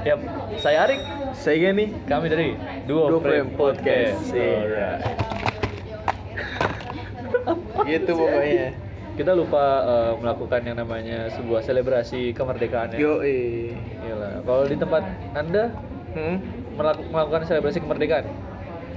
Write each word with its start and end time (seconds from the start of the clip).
Yap, 0.00 0.20
saya 0.58 0.78
Arik. 0.84 1.00
Saya 1.32 1.56
Gani. 1.60 1.86
Kami 2.04 2.26
dari 2.26 2.48
Duo, 2.84 3.08
Duo 3.08 3.18
Frame 3.18 3.48
Frame 3.48 3.50
Podcast. 3.54 4.30
Podcast. 4.30 4.62
Alright. 4.62 5.02
Gitu 7.88 8.10
pokoknya. 8.12 8.68
Kita 9.14 9.32
lupa 9.34 9.64
eh, 9.82 10.12
melakukan 10.16 10.60
yang 10.62 10.76
namanya 10.76 11.26
sebuah 11.32 11.60
selebrasi 11.60 12.30
kemerdekaan 12.32 12.94
ya. 12.94 12.98
Yo. 13.00 13.18
Kalau 14.42 14.64
di 14.64 14.76
tempat 14.76 15.02
Anda 15.32 15.74
Hmm? 16.08 16.40
melaku- 16.72 17.04
melakukan 17.06 17.44
selebrasi 17.44 17.78
kemerdekaan, 17.78 18.24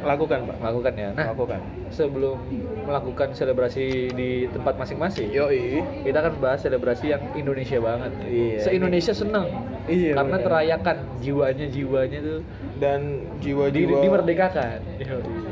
Lakukan 0.02 0.40
pak. 0.44 0.56
melakukan 0.58 0.94
ya. 0.94 1.10
Nah, 1.12 1.26
Lakukan. 1.30 1.60
sebelum 1.90 2.38
melakukan 2.82 3.28
selebrasi 3.32 3.86
di 4.10 4.30
tempat 4.48 4.76
masing-masing, 4.76 5.30
Yo 5.30 5.48
eh. 5.48 5.82
kita 6.02 6.20
akan 6.20 6.34
bahas 6.38 6.60
selebrasi 6.60 7.06
yang 7.10 7.22
Indonesia 7.34 7.78
banget. 7.78 8.12
Iya. 8.24 8.58
Se-Indonesia 8.62 9.14
seneng. 9.14 9.46
Iya, 9.84 10.14
Karena 10.14 10.38
benar. 10.38 10.46
terayakan 10.46 10.98
jiwanya 11.20 11.66
jiwanya 11.68 12.20
tuh 12.22 12.40
Dan 12.78 13.00
di, 13.38 13.50
jiwa-jiwa 13.50 14.02
dimerdekakan. 14.02 14.80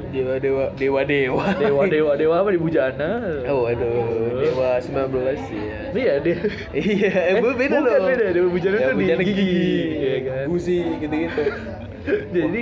Dewa 0.09 0.35
dewa 0.35 0.65
dewa 0.73 1.01
dewa. 1.03 1.45
Dewa 1.55 1.83
dewa 1.85 2.11
dewa 2.15 2.35
apa 2.39 2.49
di 2.49 2.57
Bujana? 2.57 3.09
Oh 3.45 3.69
aduh, 3.69 4.33
dewa 4.35 4.81
19 4.81 5.37
ya. 5.51 5.79
Iya 5.91 6.13
dia. 6.19 6.37
Iya, 6.71 7.11
eh 7.27 7.35
bu- 7.37 7.53
beda 7.53 7.77
Bukan 7.77 7.93
loh. 7.93 8.07
beda, 8.07 8.25
Dewa 8.31 8.49
Bujana 8.49 8.75
Ya, 8.75 8.81
tuh 8.81 8.91
di 8.91 8.97
Bujana 8.99 9.21
gigi, 9.21 9.53
iya 9.95 10.17
kan? 10.23 10.45
Busi 10.47 10.77
gitu-gitu. 10.97 11.43
Jadi 12.31 12.61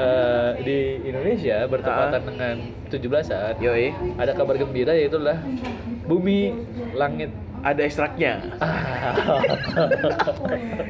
eh, 0.00 0.50
di 0.60 0.78
Indonesia 1.04 1.56
bertepatan 1.64 2.16
Ah. 2.16 2.24
dengan 2.24 2.54
17-an 2.88 3.54
Yo 3.58 3.72
eh. 3.72 3.92
ada 4.16 4.32
kabar 4.32 4.56
gembira 4.56 4.92
yaitu 4.92 5.14
adalah 5.14 5.38
bumi 6.04 6.52
langit 6.92 7.30
Ada 7.60 7.84
ekstraknya. 7.84 8.40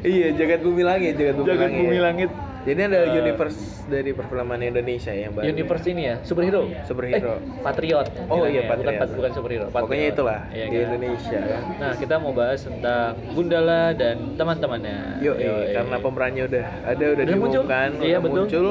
iya, 0.07 0.27
jagat 0.31 0.63
bumi 0.63 0.81
langit, 0.81 1.19
jagat 1.19 1.35
bumi 1.35 1.45
jagat 1.45 1.67
langit. 1.67 1.79
bumi 1.83 1.97
langit 1.99 2.29
Jadi 2.61 2.77
ada 2.83 2.99
Eh, 3.03 3.17
universe 3.17 3.59
dari 3.85 4.11
perfilman 4.11 4.61
Indonesia 4.61 5.09
yang 5.09 5.33
baru. 5.33 5.49
universe 5.49 5.85
ini 5.87 6.01
ya 6.03 6.15
superhero 6.21 6.69
Superhero. 6.83 7.33
eh, 7.33 7.59
patriot 7.59 8.07
Oh 8.23 8.37
bilangnya, 8.37 8.45
iya, 8.47 8.61
bukan 8.61 8.69
Patriot. 8.77 8.99
pat- 9.01 9.15
bukan 9.15 9.31
superhero 9.31 9.65
Pokoknya 9.67 9.81
patriot. 9.89 10.13
itulah 10.13 10.39
Iya 10.47 10.63
di 10.63 10.69
kan? 10.71 10.85
Indonesia 10.85 11.39
kan. 11.41 11.61
nah 11.75 11.91
kita 11.95 12.15
mau 12.15 12.31
bahas 12.31 12.59
tentang 12.61 13.09
Gundala 13.31 13.81
dan 13.93 14.15
teman-temannya 14.35 14.97
Yuk, 15.19 15.35
Yoi. 15.35 15.73
karena 15.73 15.95
pemerannya 15.97 16.43
udah 16.45 16.65
ada 16.83 17.05
udah, 17.07 17.23
Udah 17.23 17.35
muncul? 17.35 17.49
diumumkan, 17.59 17.89
Iya, 17.95 18.05
udah 18.11 18.21
betul. 18.21 18.37
muncul. 18.39 18.65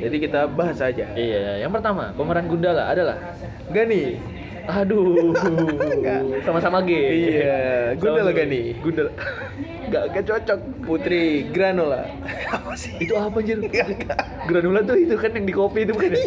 Jadi 0.00 0.16
kita 0.18 0.40
bahas 0.46 0.78
aja. 0.78 1.06
iya 1.14 1.44
yang 1.58 1.70
pertama 1.70 2.04
pemeran 2.12 2.44
Gundala 2.46 2.82
adalah 2.86 3.16
Gani. 3.66 4.02
Aduh 4.64 5.32
sama-sama 6.40 6.80
G 6.82 6.90
Iya, 6.90 7.92
Gundala 7.96 8.32
Sama-sama 8.32 8.32
Gani. 8.32 8.60
G. 8.64 8.80
Gundala 8.80 9.10
nggak 9.84 10.02
nggak 10.10 10.24
cocok 10.24 10.58
Putri 10.82 11.24
Granola. 11.52 12.08
Apa 12.48 12.72
sih? 12.74 12.96
itu 12.96 13.12
apa 13.14 13.36
anjir 13.36 13.60
granula 14.44 14.80
tuh 14.80 14.96
itu 14.96 15.14
kan 15.14 15.30
yang 15.36 15.44
di 15.44 15.54
kopi 15.54 15.84
itu 15.84 15.92
bukan 15.92 16.16
ya 16.16 16.24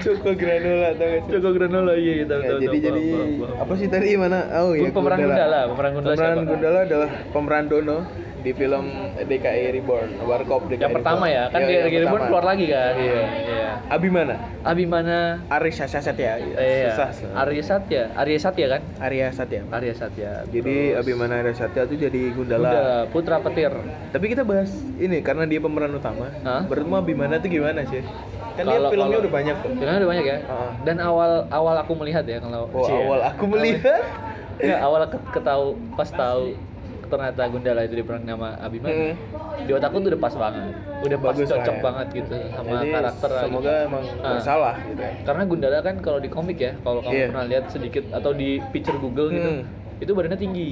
Cuko 0.00 0.30
Granola 0.34 0.88
tau 0.96 1.06
gak 1.06 1.20
sih? 1.22 1.30
Joko 1.30 1.48
granula 1.52 1.92
iya 1.94 2.12
iya 2.18 2.24
tahu 2.26 2.40
Ya, 2.40 2.52
jadi 2.58 2.78
jadi 2.80 3.02
apa 3.54 3.72
sih 3.76 3.86
tadi 3.86 4.08
mana? 4.16 4.38
Oh 4.58 4.72
iya. 4.72 4.88
Pemeran 4.90 5.18
Gundala, 5.20 5.60
pemeran 5.70 5.90
Gundala 5.94 6.16
Pemeran? 6.16 6.36
Gundala 6.44 6.78
adalah 6.82 7.10
pemeran 7.30 7.64
Dono 7.68 7.98
di 8.40 8.52
film 8.52 8.84
DKI 9.18 9.68
Reborn, 9.74 10.10
Warkop 10.22 10.66
DKI 10.66 10.80
yang 10.80 10.92
pertama 10.92 11.24
ya 11.26 11.44
kan 11.48 11.60
Iya, 11.60 11.68
yang 11.68 11.84
lagi 11.84 11.96
pertama. 12.02 12.26
keluar 12.26 12.44
lagi 12.46 12.66
kan 12.66 12.94
Iya. 12.94 13.20
iya 13.38 13.70
Abimana? 13.86 14.34
Abimana 14.62 15.16
Aris 15.50 15.76
Satya. 15.78 16.32
iya 16.38 16.88
Susah. 16.90 17.10
Arya 17.36 17.62
Satya 17.62 18.02
Arya 18.14 18.38
Satya 18.38 18.66
kan 18.68 18.82
Arya 18.98 19.28
Satya. 19.28 19.60
Arya 19.68 19.92
Satya 19.92 20.30
Jadi 20.46 20.76
Terus 20.90 21.00
Abimana 21.00 21.32
Arya 21.38 21.54
Satya 21.54 21.82
itu 21.84 21.94
jadi 21.98 22.22
Gundala. 22.32 22.64
Gundala, 22.64 22.98
Putra 23.08 23.36
Petir 23.40 23.72
Tapi 24.10 24.24
kita 24.26 24.42
bahas 24.42 24.70
ini 24.96 25.20
karena 25.20 25.44
dia 25.44 25.58
pemeran 25.58 25.92
utama. 25.92 26.28
Hah? 26.40 26.64
Menurutmu 26.64 26.96
Abimana 26.96 27.36
itu 27.36 27.48
gimana 27.52 27.84
sih? 27.84 28.00
Kan 28.50 28.64
Kalau- 28.64 28.72
dia 28.82 28.90
filmnya 28.90 29.08
kalau- 29.10 29.22
udah 29.22 29.32
banyak 29.32 29.56
tuh. 29.58 29.70
Filmnya 29.72 29.98
udah 29.98 30.10
banyak 30.10 30.24
ya 30.26 30.38
Heeh. 30.38 30.70
dan 30.82 30.96
awal 30.98 31.30
awal 31.48 31.74
aku 31.76 31.92
melihat 31.94 32.24
ya 32.24 32.38
kalau 32.38 32.68
Oh, 32.70 32.82
Cie. 32.82 32.96
awal 32.96 33.20
aku 33.22 33.44
melihat. 33.48 34.02
Nggak, 34.60 34.76
awal 34.78 35.00
ke, 35.08 35.18
ketahu 35.32 35.66
pas 35.96 36.10
tahu 36.10 36.52
ternyata 37.10 37.42
Gundala 37.46 37.80
itu 37.82 37.94
diperan 37.94 38.22
nama 38.22 38.54
Abimana 38.56 38.94
Hmm. 38.94 39.14
di 39.60 39.72
otakku 39.72 39.98
tuh 39.98 40.08
udah 40.08 40.20
pas 40.20 40.32
banget 40.32 40.72
udah 41.00 41.18
pas 41.18 41.32
Bagus 41.32 41.48
cocok 41.48 41.74
ya. 41.74 41.82
banget 41.82 42.06
gitu 42.14 42.36
sama 42.48 42.68
Jadi 42.72 42.88
karakter 42.90 43.30
semoga 43.40 43.72
emang 43.82 44.04
Ah. 44.16 44.30
bersalah 44.32 44.74
gitu 44.84 45.00
ya. 45.00 45.12
karena 45.22 45.42
Gundala 45.44 45.78
kan 45.80 45.94
kalau 45.98 46.18
di 46.18 46.28
komik 46.28 46.58
ya 46.58 46.72
kalau 46.78 47.00
kamu 47.00 47.12
Iya. 47.12 47.26
pernah 47.28 47.44
lihat 47.46 47.64
sedikit 47.68 48.04
atau 48.10 48.30
di 48.32 48.48
picture 48.70 48.96
Google 48.96 49.28
gitu 49.30 49.50
Hmm. 49.52 49.62
itu 49.98 50.10
badannya 50.10 50.38
tinggi 50.38 50.70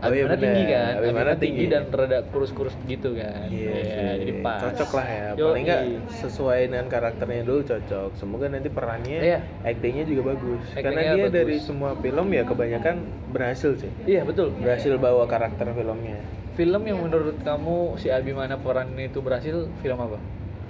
Oh 0.00 0.08
iya, 0.08 0.24
bener. 0.24 0.40
tinggi 0.40 0.64
kan 0.66 0.92
Abimana 0.94 1.04
Abimana 1.04 1.32
tinggi 1.36 1.62
tinggi. 1.62 1.74
dan 1.76 1.82
rada 1.90 2.18
kurus-kurus 2.26 2.72
gitu 2.84 3.12
kan 3.12 3.46
Iya, 3.46 3.72
sih. 3.76 4.16
jadi 4.18 4.32
pas 4.40 4.60
Cocok 4.64 4.90
lah 4.96 5.06
ya. 5.06 5.26
Yoi. 5.30 5.44
Paling 5.44 5.62
enggak 5.62 5.80
sesuai 6.16 6.60
dengan 6.66 6.86
karakternya 6.86 7.42
dulu 7.42 7.60
cocok. 7.62 8.10
Semoga 8.14 8.46
nanti 8.46 8.68
perannya, 8.68 9.18
Iya. 9.20 9.38
actingnya 9.62 10.04
juga 10.04 10.22
bagus. 10.30 10.62
Karena 10.72 10.88
Actingnya 10.96 11.12
dia 11.12 11.22
bagus. 11.22 11.36
dari 11.36 11.56
semua 11.58 11.90
film 11.94 12.26
ya 12.30 12.42
kebanyakan 12.42 12.96
berhasil 13.28 13.70
sih. 13.76 13.90
iya 14.04 14.22
betul 14.22 14.52
Berhasil 14.54 14.96
bawa 14.96 15.24
karakter 15.24 15.68
filmnya. 15.68 16.16
film 16.50 16.82
yang 16.82 16.98
menurut 16.98 17.36
kamu 17.40 17.76
si 17.96 18.08
Abimana 18.08 18.56
peran 18.56 18.92
itu 18.94 19.18
berhasil 19.18 19.64
film 19.78 19.96
apa 19.98 20.18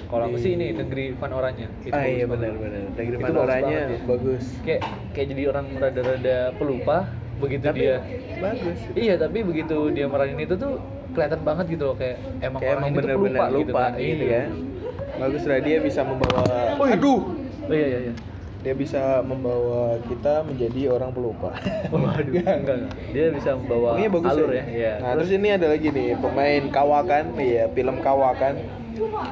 kalau 0.06 0.26
aku 0.26 0.38
sih 0.38 0.52
ini 0.52 0.70
negeri 0.72 1.14
Van 1.14 1.30
Oranye 1.30 1.66
itu 1.80 1.90
ah 1.90 2.02
iya 2.02 2.24
banget. 2.24 2.50
benar-benar. 2.52 2.82
Negeri 2.92 3.14
Itu 3.14 3.22
Panoranya 3.22 3.46
bagus 3.48 3.70
banget 3.80 3.90
ya. 3.90 4.06
bagus. 4.06 4.44
kayak 4.60 4.80
kayak 5.12 5.26
jadi 5.28 5.42
orang 5.46 5.66
rada-rada 5.72 6.36
pelupa 6.52 6.98
begitu 7.40 7.64
Tapi 7.64 7.78
dia 7.80 7.96
bagus. 8.38 8.78
Iya, 8.92 9.14
tapi 9.16 9.38
begitu 9.40 9.76
dia 9.90 10.06
meranin 10.06 10.38
itu 10.38 10.54
tuh 10.54 10.76
kelihatan 11.10 11.40
banget 11.40 11.66
gitu 11.70 11.84
loh 11.84 11.96
kayak 11.96 12.16
emang 12.38 12.60
Kayak 12.60 12.70
orang 12.70 12.78
emang 12.78 12.86
ini 12.86 12.94
tuh 12.94 13.00
bener-bener 13.02 13.32
pelupa, 13.32 13.46
lupa 13.48 13.58
gitu 13.58 13.72
kan. 13.74 13.92
gitu 13.98 14.24
Iya. 14.24 14.36
ya. 14.36 14.44
Bagus 15.18 15.42
lah 15.44 15.58
dia 15.58 15.76
bisa 15.78 16.00
membawa. 16.02 16.42
Wih. 16.76 16.90
Aduh. 16.92 17.20
Oh 17.62 17.72
iya 17.72 17.86
iya 17.88 18.00
iya. 18.02 18.14
Dia 18.60 18.74
bisa 18.74 19.00
membawa 19.22 19.82
kita 20.04 20.44
menjadi 20.44 20.80
orang 20.90 21.10
pelupa. 21.10 21.48
Waduh, 21.90 22.28
enggak, 22.28 22.56
enggak. 22.60 22.92
Dia 23.10 23.26
bisa 23.30 23.50
membawa 23.52 23.88
Pokoknya 23.90 24.10
bagus 24.12 24.30
alur 24.30 24.50
ya. 24.50 24.54
ya. 24.54 24.64
Iya. 24.68 24.92
Nah, 25.00 25.12
terus 25.16 25.30
ini 25.30 25.48
ada 25.48 25.66
lagi 25.66 25.88
nih 25.88 26.08
pemain 26.14 26.62
Kawakan, 26.68 27.24
iya 27.36 27.64
film 27.68 27.96
Kawakan 27.98 28.54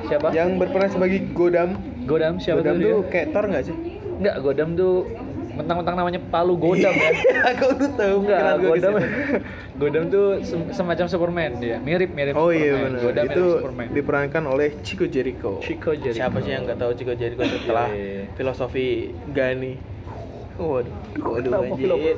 siapa? 0.03 0.33
yang 0.33 0.57
berperan 0.57 0.89
sebagai 0.89 1.21
Godam. 1.31 1.77
Godam 2.03 2.41
siapa 2.41 2.65
Godam 2.65 2.75
tuh? 2.75 2.81
tuh 2.81 2.89
dia? 2.99 3.11
kayak 3.11 3.27
Thor 3.31 3.45
nggak 3.47 3.65
sih? 3.65 3.77
Enggak, 4.19 4.37
Godam 4.41 4.69
tuh 4.75 4.95
mentang-mentang 5.59 5.95
namanya 5.95 6.21
Palu 6.25 6.55
Godam 6.55 6.95
ya. 6.99 7.11
Aku 7.51 7.65
udah 7.71 7.91
tahu. 7.93 8.15
Enggak, 8.23 8.41
Godam. 8.59 8.93
Godam 9.81 10.05
tuh 10.07 10.27
sem- 10.41 10.71
semacam 10.71 11.07
Superman 11.07 11.51
dia. 11.57 11.77
Mirip-mirip 11.79 12.33
Oh 12.33 12.49
iya 12.49 12.79
benar. 12.79 13.01
Godam 13.01 13.25
Itu 13.25 13.35
mirip 13.35 13.55
Superman. 13.59 13.87
diperankan 13.91 14.43
oleh 14.45 14.69
Chico 14.81 15.05
Jericho. 15.05 15.59
Chico 15.59 15.91
Jericho. 15.93 16.17
Siapa 16.17 16.39
sih 16.39 16.51
yang 16.51 16.63
nggak 16.63 16.79
tahu 16.79 16.91
Chico 16.95 17.13
Jericho 17.13 17.43
setelah 17.43 17.87
Iya. 17.89 18.31
filosofi 18.33 18.87
Gani? 19.29 19.75
Waduh, 20.57 20.91
waduh 21.17 21.51
anjir. 21.61 21.87
filosofi? 21.87 22.11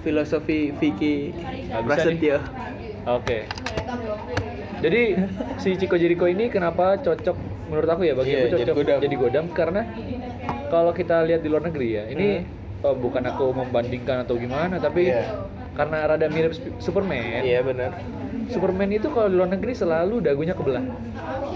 Filosofi 0.00 0.58
Vicky 0.72 1.14
Prasetyo. 1.68 2.38
Oke. 3.04 3.50
Jadi 4.80 5.02
si 5.56 5.74
Chico 5.74 5.94
Jericho 5.94 6.24
ini 6.24 6.48
kenapa 6.48 6.96
cocok 6.96 7.36
menurut 7.66 7.88
aku 7.88 8.02
ya 8.02 8.14
bagi 8.14 8.30
Iya, 8.30 8.38
aku 8.40 8.46
jadi 8.48 8.62
cocok 8.64 8.76
Godam. 8.76 8.98
jadi 9.00 9.16
Godam 9.16 9.44
karena 9.50 9.82
kalau 10.66 10.90
kita 10.90 11.22
lihat 11.22 11.40
di 11.40 11.48
luar 11.48 11.62
negeri 11.62 11.88
ya 11.92 12.04
ini 12.08 12.28
Hmm. 12.38 12.58
Oh, 12.80 12.94
bukan 12.94 13.22
aku 13.22 13.52
membandingkan 13.52 14.24
atau 14.24 14.34
gimana 14.34 14.76
tapi 14.76 15.08
Iya. 15.08 15.24
karena 15.72 16.04
rada 16.04 16.26
mirip 16.26 16.52
Superman. 16.78 17.40
Iya 17.40 17.60
benar. 17.62 17.90
Superman 18.50 18.90
itu 18.90 19.06
kalau 19.08 19.30
di 19.30 19.36
luar 19.36 19.48
negeri 19.48 19.72
selalu 19.72 20.18
dagunya 20.20 20.52
kebelah. 20.52 20.82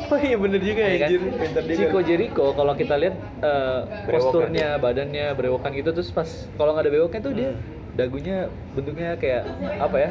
Oh 0.06 0.16
iya 0.16 0.36
benar 0.36 0.60
juga 0.60 0.82
ya 0.84 0.96
kan? 0.96 1.08
anjir. 1.10 1.20
Pintar 1.34 1.62
juga. 1.62 1.76
Chico 1.76 1.98
Jericho 2.00 2.46
kalau 2.52 2.72
kita 2.72 2.94
lihat 2.94 3.14
Brewokan 3.40 4.06
posturnya, 4.06 4.68
badannya 4.78 5.26
berewokan 5.34 5.70
gitu 5.72 5.90
terus 5.90 6.08
pas 6.08 6.28
kalau 6.54 6.72
nggak 6.72 6.84
ada 6.86 6.92
bewoknya 6.92 7.20
tuh 7.20 7.32
dia 7.34 7.50
Hmm. 7.50 7.82
Dagunya 7.94 8.50
bentuknya 8.74 9.14
kayak 9.18 9.42
apa 9.78 9.96
ya? 9.98 10.10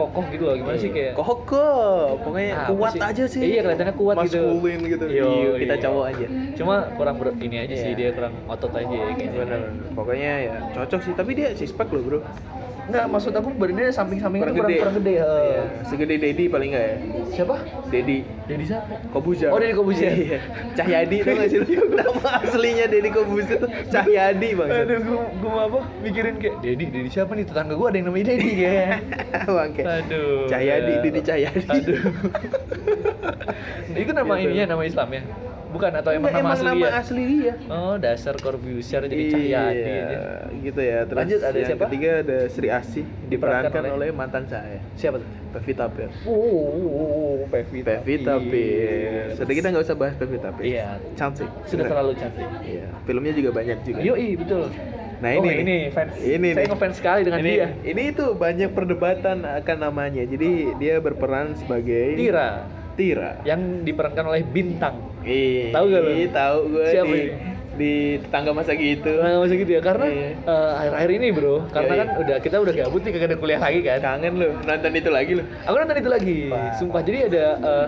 kokoh 0.00 0.24
gitu 0.32 0.42
loh. 0.48 0.54
Gimana 0.56 0.76
sih 0.80 0.88
kayak 0.88 1.12
Kokoh, 1.12 2.16
pokoknya 2.24 2.52
Ah, 2.56 2.68
kuat 2.72 2.92
apa 2.96 3.12
aja 3.12 3.24
sih. 3.28 3.40
Iya, 3.44 3.60
kelihatannya 3.60 3.94
kuat 4.00 4.16
gitu. 4.24 4.40
Maskulin 4.40 4.80
gitu. 4.88 5.04
Yo, 5.12 5.28
Iya, 5.28 5.50
kita 5.60 5.74
iya. 5.76 5.82
cowok 5.84 6.04
aja. 6.08 6.26
Cuma 6.56 6.74
kurang 6.96 7.14
ber 7.20 7.28
ini 7.36 7.56
aja 7.60 7.74
sih 7.76 7.90
Iya. 7.92 7.98
dia 7.98 8.08
kurang 8.16 8.34
otot 8.48 8.72
aja 8.72 8.88
ya 8.96 9.12
kayaknya. 9.12 9.58
Pokoknya 9.92 10.32
ya 10.40 10.52
cocok 10.72 11.00
sih, 11.04 11.12
tapi 11.12 11.30
dia 11.36 11.48
six 11.52 11.68
pack 11.76 11.92
loh, 11.92 12.00
Bro. 12.00 12.18
Enggak, 12.90 13.04
maksud 13.06 13.30
aku 13.32 13.48
badannya 13.52 13.86
samping-samping 13.88 14.40
itu 14.40 14.50
Kurang 14.52 14.66
kurang 14.74 14.96
gede. 14.98 15.14
heeh. 15.16 15.46
Iya, 15.46 15.62
segede 15.86 16.14
Dedi 16.18 16.44
paling 16.46 16.70
enggak 16.70 16.84
ya? 16.84 16.96
Siapa? 17.30 17.56
Dedi 17.86 18.18
Dedi 18.44 18.64
siapa? 18.66 18.94
Kobuzer. 19.08 19.48
Oh, 19.48 19.56
Deddy 19.56 19.72
Kobuzer. 19.72 20.10
Iya. 20.10 20.38
Cahyadi 20.74 21.16
tuh 21.20 21.32
nggak 21.32 21.48
sih? 21.48 21.58
Nama 22.02 22.28
aslinya 22.42 22.86
Dedi 22.86 23.08
Kobuzer 23.08 23.56
tuh 23.56 23.70
Cahyadi 23.86 24.48
bang. 24.52 24.68
Aduh, 24.76 24.98
gua, 25.00 25.22
gua 25.38 25.60
apa? 25.64 25.80
Mikirin 26.00 26.34
kayak 26.36 26.58
Dedi, 26.58 26.84
Dedi 26.84 27.08
siapa 27.08 27.32
nih? 27.32 27.46
Tetangga 27.46 27.74
gua 27.74 27.88
ada 27.88 27.96
yang 27.96 28.10
namanya 28.10 28.26
Dedi 28.28 28.50
ya. 28.58 28.98
Bangke. 29.56 29.82
Aduh. 29.86 30.50
Cahyadi, 30.50 30.92
ya. 30.92 31.00
Dedi 31.00 31.20
Cahyadi. 31.22 31.62
Aduh. 31.70 32.00
itu 34.02 34.10
nama 34.10 34.32
Gitu. 34.34 34.46
ininya 34.48 34.66
nama 34.68 34.82
Islam 34.82 35.08
ya? 35.10 35.22
Bukan 35.70 35.90
atau 35.94 36.10
emang 36.10 36.30
nama 36.30 36.50
asli 36.50 36.66
nama 36.66 36.76
dia? 36.82 36.90
asli 36.98 37.22
dia. 37.24 37.54
Oh, 37.66 37.94
dasar 37.94 38.34
Corbusier 38.36 39.02
jadi 39.04 39.24
Cahyadi. 39.28 39.78
Iya, 39.78 40.22
gitu 40.60 40.80
ya. 40.80 40.98
Terus 41.04 41.18
Lanjut, 41.20 41.40
ada 41.40 41.54
yang 41.54 41.68
siapa? 41.68 41.84
ketiga 41.86 42.10
ada 42.20 42.38
Sri 42.46 42.68
Asih 42.68 43.04
Diperankan 43.26 43.82
oleh- 43.84 43.94
oleh 43.96 44.08
mantan 44.10 44.44
saya 44.44 44.82
Siapa 44.94 45.16
tuh? 45.16 45.28
Pevita 45.50 45.86
Pierce. 45.86 46.18
Oh, 46.24 47.42
Pevita 47.46 47.98
Pevita 47.98 48.34
Pierce. 48.40 49.34
Sudah 49.36 49.54
kita 49.54 49.66
nggak 49.68 49.84
usah 49.84 49.96
bahas 49.96 50.14
Pevita 50.14 50.50
Pierce. 50.50 50.70
Iya. 50.70 50.88
Cantik. 51.14 51.48
Sudah 51.64 51.74
Bener. 51.80 51.90
terlalu 51.90 52.12
cantik. 52.16 52.48
Iya. 52.60 52.86
Filmnya 53.02 53.32
juga 53.32 53.50
banyak 53.52 53.78
juga. 53.82 54.00
Yoi, 54.00 54.28
betul. 54.34 54.66
Nah 55.20 55.30
Oh, 55.30 55.44
ini, 55.44 55.50
ini 55.60 55.76
fans. 55.90 56.16
Ini 56.16 56.48
Saya 56.50 56.66
ngefans 56.66 56.94
sekali 56.96 57.20
dengan 57.22 57.40
ini, 57.40 57.50
dia. 57.52 57.68
Ini 57.84 58.02
itu 58.08 58.26
banyak 58.32 58.70
perdebatan 58.70 59.44
akan 59.44 59.76
namanya. 59.78 60.22
Jadi 60.24 60.50
dia 60.76 60.96
berperan 60.96 61.52
sebagai 61.54 62.16
Tira 62.16 62.64
Tira. 62.92 63.40
yang 63.42 63.82
diperankan 63.82 64.24
oleh 64.26 64.42
Bintang. 64.42 65.00
Ih, 65.22 65.68
Tahu 65.70 65.84
gak 65.86 66.00
lu? 66.00 66.10
ih, 66.10 66.28
Tahu 66.28 66.58
gue 66.68 66.86
Siapa 66.88 67.06
di, 67.06 67.20
ini? 67.20 67.32
di 67.76 67.92
tetangga 68.18 68.50
masa 68.52 68.72
gitu. 68.72 69.12
Nah, 69.16 69.40
masih 69.40 69.56
gitu 69.58 69.72
ya 69.72 69.80
karena 69.80 70.06
Iya. 70.06 70.28
eh, 70.36 70.70
akhir-akhir 70.76 71.10
ini 71.12 71.26
bro, 71.30 71.56
karena 71.68 71.88
Iya, 71.88 72.00
kan 72.00 72.08
iya. 72.08 72.20
udah 72.20 72.36
kita 72.38 72.56
udah 72.58 72.72
gabut 72.74 73.00
nih 73.00 73.10
kagak 73.10 73.28
ada 73.28 73.36
kuliah 73.36 73.60
lagi 73.60 73.80
kan. 73.80 73.98
Kangen 74.00 74.32
lu 74.36 74.48
nonton 74.58 74.92
itu 74.92 75.10
lagi 75.10 75.32
lu. 75.36 75.42
Aku 75.64 75.74
nonton 75.74 75.96
itu 75.96 76.10
lagi, 76.10 76.36
Wah. 76.48 76.72
sumpah. 76.76 77.00
Jadi 77.00 77.18
ada 77.26 77.44
eh, 77.56 77.86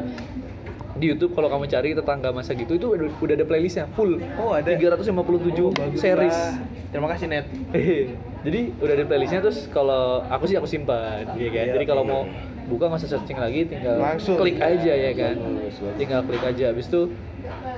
di 0.92 1.08
YouTube 1.08 1.32
kalau 1.32 1.48
kamu 1.48 1.66
cari 1.66 1.88
tetangga 1.92 2.30
masa 2.30 2.52
gitu 2.52 2.72
itu 2.72 2.86
udah, 2.88 3.34
ada 3.34 3.44
playlistnya 3.44 3.88
full. 3.90 4.20
Oh, 4.36 4.52
ada. 4.52 4.76
357 4.76 5.72
Oh, 5.72 5.72
series. 5.96 6.30
lah. 6.30 6.54
Terima 6.88 7.08
kasih 7.08 7.26
Net. 7.26 7.46
Jadi 8.46 8.60
udah 8.76 8.92
ada 8.92 9.04
playlistnya 9.04 9.40
terus 9.40 9.66
kalau 9.66 10.20
aku 10.24 10.44
sih 10.44 10.54
aku 10.54 10.66
simpan, 10.66 11.24
ya 11.34 11.48
kan. 11.48 11.64
Iya, 11.64 11.72
Jadi 11.74 11.84
kalau 11.84 12.04
iya. 12.04 12.10
mau 12.12 12.22
buka 12.64 12.84
nggak 12.86 13.00
usah 13.00 13.10
searching 13.10 13.36
lagi, 13.36 13.60
tinggal 13.64 13.96
Langsung. 13.96 14.36
klik 14.36 14.58
aja 14.58 14.92
ya 14.92 15.12
kan. 15.12 15.34
Bagus, 15.36 15.76
bagus. 15.76 15.96
Tinggal 15.96 16.20
klik 16.22 16.42
aja. 16.42 16.64
Habis 16.68 16.86
itu 16.86 17.00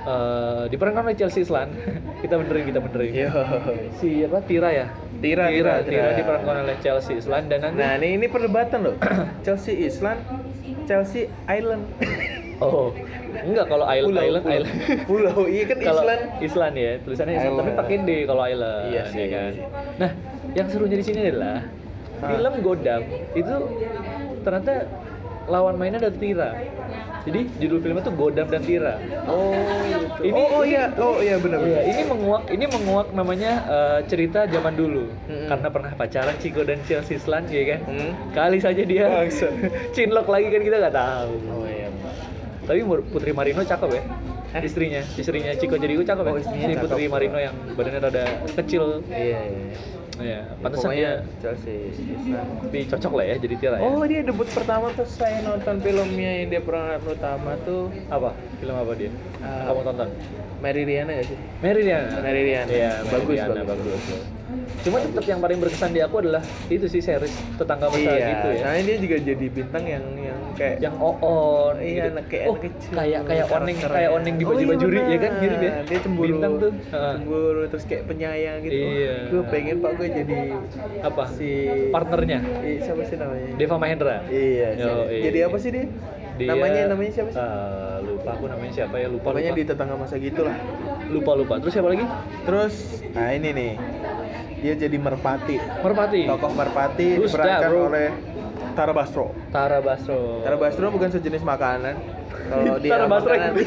eh, 0.05 0.63
diperankan 0.69 1.01
oleh 1.03 1.15
Chelsea 1.15 1.41
Islan. 1.41 1.69
kita 2.23 2.35
benerin, 2.35 2.63
kita 2.65 2.79
benerin. 2.79 3.11
Yo. 3.11 3.29
Si 3.95 4.09
apa? 4.21 4.39
Tira 4.41 4.69
ya? 4.69 4.87
Tira, 5.15 5.47
Tira, 5.47 5.49
Tira, 5.49 5.73
Tira, 5.81 6.03
Tira. 6.05 6.09
diperankan 6.15 6.55
oleh 6.63 6.75
Chelsea 6.79 7.13
Islan 7.15 7.47
dan 7.47 7.59
nanti 7.61 7.79
Nah, 7.79 7.97
ini 7.97 8.07
ini 8.15 8.27
perdebatan 8.27 8.79
loh. 8.83 8.95
Chelsea 9.45 9.73
Island, 9.81 10.19
Chelsea 10.83 11.27
Island. 11.45 11.83
Oh, 12.55 12.95
enggak 13.35 13.67
kalau 13.67 13.83
Island, 13.83 14.15
Pulau, 14.15 14.23
Island, 14.23 14.43
pulau. 14.43 14.55
Island. 14.55 14.75
Pulau, 15.09 15.37
iya 15.45 15.63
kan 15.65 15.77
Island. 15.77 16.21
Island 16.39 16.73
ya, 16.73 16.91
tulisannya 17.03 17.33
Island, 17.33 17.51
tapi 17.51 17.59
Island. 17.67 17.79
pakai 17.79 17.95
D 17.97 18.09
kalau 18.23 18.43
Island, 18.43 18.85
Iya 18.87 19.03
sih, 19.11 19.17
ya 19.17 19.27
kan. 19.27 19.41
iya 19.43 19.51
sih. 19.51 19.63
Nah, 19.99 20.11
yang 20.53 20.67
serunya 20.69 20.95
di 20.95 21.05
sini 21.05 21.19
adalah. 21.25 21.57
Film 22.27 22.53
Godam 22.61 23.01
itu 23.33 23.55
ternyata 24.41 24.73
lawan 25.45 25.75
mainnya 25.75 25.99
ada 25.99 26.09
Tira. 26.09 26.51
Jadi 27.21 27.49
judul 27.57 27.81
filmnya 27.81 28.01
tuh 28.01 28.13
Godam 28.13 28.45
dan 28.45 28.61
Tira. 28.61 29.01
Oh, 29.25 29.49
gitu. 29.87 30.29
Ini- 30.29 30.33
oh, 30.35 30.47
oh 30.51 30.63
iya, 30.63 30.83
oh 30.95 31.17
iya 31.17 31.35
benar 31.37 31.57
Iya, 31.59 31.69
benar. 31.75 31.83
ini 31.85 32.01
menguak 32.05 32.43
ini 32.47 32.65
menguak 32.67 33.07
namanya 33.11 33.51
eh, 33.65 33.99
cerita 34.05 34.45
zaman 34.45 34.73
dulu. 34.73 35.09
Mm-mm. 35.25 35.49
Karena 35.49 35.67
pernah 35.69 35.91
pacaran 35.91 36.37
Chico 36.37 36.61
dan 36.61 36.77
Chelsea 36.83 37.17
Islan 37.17 37.45
ya 37.47 37.63
kan. 37.67 37.79
Hmm. 37.83 38.11
Kali 38.29 38.57
saja 38.57 38.81
dia 38.81 39.05
cinlok 39.95 40.27
lagi 40.27 40.49
kan 40.49 40.61
kita 40.61 40.77
nggak 40.79 40.95
tahu. 40.95 41.33
Oh 41.51 41.65
iya. 41.65 41.89
Tapi 42.65 42.79
Putri 43.07 43.29
Marino 43.29 43.61
cakep 43.61 43.89
ya. 43.91 44.03
Hah? 44.49 44.61
Istrinya, 44.61 45.01
istrinya 45.11 45.51
Chico 45.53 45.75
Jericho 45.75 46.01
cakep 46.01 46.23
ya. 46.23 46.31
Oh, 46.31 46.37
istrinya 46.37 46.65
Si 46.65 46.73
cakep. 46.73 46.83
Putri 46.85 47.05
Marino 47.05 47.37
yang 47.37 47.53
badannya 47.73 48.01
rada 48.01 48.25
kecil. 48.53 49.01
Iya, 49.05 49.39
iya. 49.43 49.65
Iya, 50.15 50.47
Ya, 50.47 50.55
pantesan 50.63 50.89
dia 50.95 51.11
Chelsea 51.43 51.91
tapi 52.63 52.79
cocok 52.87 53.11
lah 53.19 53.25
ya 53.27 53.35
jadi 53.35 53.55
Tira 53.59 53.75
ya. 53.77 53.83
Oh, 53.83 54.03
dia 54.07 54.21
debut 54.23 54.47
pertama 54.47 54.87
tuh 54.95 55.07
saya 55.07 55.43
nonton 55.43 55.75
filmnya 55.83 56.31
yang 56.43 56.47
dia 56.55 56.61
peran 56.63 57.03
utama 57.03 57.51
tuh 57.67 57.91
apa? 58.07 58.31
Film 58.63 58.75
apa 58.79 58.91
dia? 58.95 59.11
Ah. 59.43 59.67
Kamu 59.71 59.81
tonton? 59.83 60.09
Mary 60.63 60.83
Riana 60.87 61.11
gak 61.19 61.27
sih? 61.29 61.37
Mary 61.59 61.81
Riana. 61.83 62.23
Mary 62.23 62.41
Riana. 62.47 62.71
Iya, 62.71 62.91
Bagus, 63.11 63.37
Mary 63.37 63.43
Riana, 63.43 63.61
bagus. 63.67 64.01
Cuma 64.81 64.97
tetap 64.99 65.23
yang 65.23 65.39
paling 65.39 65.57
berkesan 65.57 65.91
di 65.91 66.01
aku 66.01 66.19
adalah 66.19 66.41
itu 66.67 66.85
sih 66.85 66.99
series 66.99 67.29
tetangga 67.55 67.87
masa 67.87 68.01
Iya, 68.07 68.27
gitu 68.29 68.47
ya. 68.49 68.59
soalnya 68.61 68.83
dia 68.83 68.97
juga 68.99 69.15
jadi 69.23 69.45
bintang 69.47 69.83
yang 69.83 70.05
yang 70.19 70.39
kayak 70.53 70.75
yang 70.79 70.95
oon 70.95 71.75
Iya, 71.77 71.87
gitu. 71.87 72.07
anak- 72.11 72.27
kayak 72.27 72.45
oh, 72.45 72.55
kecil. 72.55 72.91
kayak 72.91 73.19
kayak 73.23 73.45
Karakternya. 73.45 73.87
kayak 73.87 74.09
oneng 74.11 74.35
di 74.35 74.43
Oh, 74.43 74.49
baju 74.49 74.59
iya 74.59 74.69
bajuri 74.69 74.99
ya 74.99 75.17
kan 75.17 75.31
mirip 75.37 75.59
ya 75.59 75.71
Dia 75.81 75.99
cemburu. 75.99 76.25
bintang 76.27 76.53
tuh. 76.57 76.71
Cemburu 76.87 77.61
terus 77.67 77.85
kayak 77.85 78.03
penyayang 78.05 78.57
gitu. 78.61 78.75
Iya. 78.77 79.15
Gue 79.27 79.41
pengen 79.47 79.75
Pak 79.79 79.91
gue 79.95 80.07
jadi 80.13 80.37
apa 81.01 81.23
si 81.29 81.49
partnernya 81.89 82.39
Iya, 82.61 82.79
siapa 82.83 83.01
sih 83.03 83.15
namanya? 83.15 83.49
Deva 83.55 83.75
Mahendra 83.75 84.17
Iya, 84.27 84.67
Yo, 84.75 84.91
iya. 85.07 85.21
Jadi 85.23 85.39
apa 85.41 85.57
sih 85.57 85.69
dia? 85.71 85.85
Dia- 86.35 86.51
namanya 86.51 86.81
namanya 86.91 87.11
siapa 87.13 87.29
sih? 87.31 87.39
Eh, 87.39 87.97
lupa 88.05 88.29
aku 88.29 88.45
namanya 88.45 88.71
siapa 88.73 88.95
ya 88.97 89.07
lupa 89.07 89.31
lupa. 89.31 89.55
di 89.55 89.63
tetangga 89.63 89.95
masa 89.95 90.15
gitu 90.17 90.43
lah. 90.43 90.57
lupa 91.05 91.31
lupa 91.31 91.53
terus 91.57 91.71
siapa 91.71 91.87
lagi 91.87 92.03
Terus, 92.43 92.75
nah 93.11 93.29
ini 93.29 93.49
nih. 93.51 93.73
Dia 94.57 94.73
jadi 94.73 94.95
Merpati. 94.95 95.57
Merpati 95.79 96.19
Tokoh 96.25 96.51
Merpati 96.51 97.07
Who's 97.15 97.29
diperankan 97.29 97.61
that, 97.65 97.85
oleh 97.85 98.07
Tara 98.73 98.91
Basro. 98.91 99.31
Tara 99.49 99.79
Basro 99.79 100.41
Tara 100.41 100.57
Basro 100.57 100.87
bukan 100.89 101.09
sejenis 101.09 101.41
makanan. 101.41 101.95
Kalau 102.45 102.75
dia 102.83 102.91
Tara 102.91 103.05
Basro. 103.05 103.29
makanan. 103.29 103.53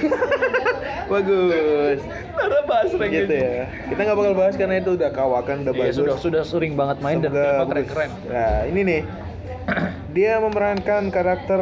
Bagus. 1.09 2.01
Tara 2.31 2.61
Basro 2.63 3.01
gitu 3.03 3.33
ya. 3.33 3.65
Kita 3.87 4.01
nggak 4.03 4.17
bakal 4.17 4.35
bahas 4.35 4.55
karena 4.55 4.75
itu 4.77 4.91
udah 4.93 5.11
kawakan 5.11 5.57
udah 5.63 5.73
Iya, 5.73 5.81
bagus. 5.83 5.97
sudah 5.97 6.17
sudah 6.19 6.43
sering 6.43 6.73
banget 6.75 7.01
main 7.01 7.19
dan 7.19 7.31
Semoga 7.31 7.45
bagus. 7.59 7.69
keren-keren 7.71 8.11
Nah, 8.27 8.59
ini 8.67 8.81
nih. 8.83 9.03
Dia 10.09 10.41
memerankan 10.41 11.03
karakter 11.09 11.61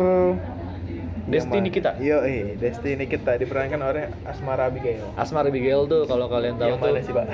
Destiny 1.26 1.68
kita. 1.68 1.98
Yo, 1.98 2.22
eh, 2.22 2.54
Destiny 2.54 3.04
kita 3.04 3.34
diperankan 3.34 3.80
oleh 3.80 4.06
Asmara 4.22 4.66
Abigail. 4.66 5.02
Asmar 5.14 5.42
Abigail 5.44 5.84
tuh 5.84 6.04
kalau 6.04 6.26
kalian 6.26 6.54
tahu 6.54 6.68
Yang 6.68 6.78
tuh 6.78 6.86
mana 6.86 7.00
sih, 7.00 7.12
Pak? 7.12 7.26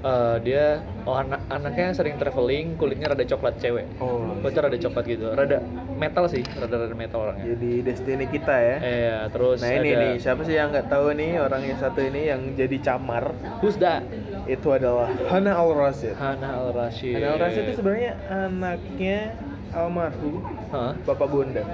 eh, 0.00 0.36
dia 0.40 0.64
oh 1.02 1.12
anak 1.12 1.44
anaknya 1.46 1.92
sering 1.92 2.16
traveling 2.16 2.72
kulitnya 2.74 3.10
rada 3.10 3.20
coklat 3.22 3.58
cewek 3.58 3.84
Oh. 3.98 4.32
kulitnya 4.38 4.62
rada 4.64 4.78
coklat 4.78 5.04
gitu 5.04 5.26
rada 5.28 5.58
metal 5.94 6.24
sih 6.24 6.40
rada 6.54 6.72
rada 6.78 6.94
metal 6.94 7.20
orangnya 7.22 7.52
Jadi 7.52 7.72
Destiny 7.82 8.24
kita 8.24 8.54
ya. 8.54 8.76
eh 8.80 9.28
terus 9.28 9.58
Nah 9.58 9.70
ini 9.74 9.88
ada 9.90 10.00
nih, 10.06 10.12
siapa 10.16 10.40
sih 10.42 10.54
yang 10.54 10.70
nggak 10.70 10.88
tahu 10.88 11.12
nih 11.12 11.36
orang 11.36 11.62
yang 11.62 11.76
satu 11.76 12.00
ini 12.00 12.22
yang 12.26 12.40
jadi 12.54 12.76
camar 12.80 13.28
who's 13.58 13.76
that 13.76 14.00
itu 14.46 14.68
adalah 14.68 15.04
Hana 15.26 15.52
Al 15.54 15.70
Rashid. 15.70 16.16
Hana 16.16 16.48
Al 16.54 16.70
Rashid 16.70 17.12
Hana 17.12 17.26
Al 17.28 17.38
Rashid 17.38 17.62
itu 17.66 17.74
sebenarnya 17.76 18.12
anaknya 18.26 19.36
almarhum 19.72 20.34
Hah? 20.68 20.92
Bapak 21.00 21.26
Bondan. 21.26 21.66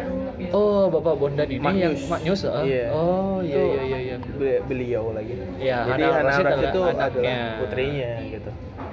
oh 0.51 0.89
bapak 0.89 1.15
Bondan 1.15 1.47
ini 1.47 1.59
Maknyus. 1.59 1.81
yang 1.83 1.95
Maknyus 2.09 2.41
ah? 2.45 2.63
Iya. 2.63 2.85
oh 2.91 3.39
iya 3.41 3.57
iya 3.57 3.81
iya 3.83 3.99
iya 4.03 4.17
be- 4.33 4.63
Beliau 4.65 5.11
lagi. 5.11 5.33
Iya, 5.57 5.79
Jadi 5.87 6.03
Hana 6.03 6.13
Al 6.13 6.25
Rashid 6.25 6.45
Rashid 6.45 6.65
itu 6.67 6.81
adalah 6.81 6.89
adalah 6.89 7.07
anaknya. 7.07 7.39
putrinya 7.59 8.11
gitu. 8.27 8.51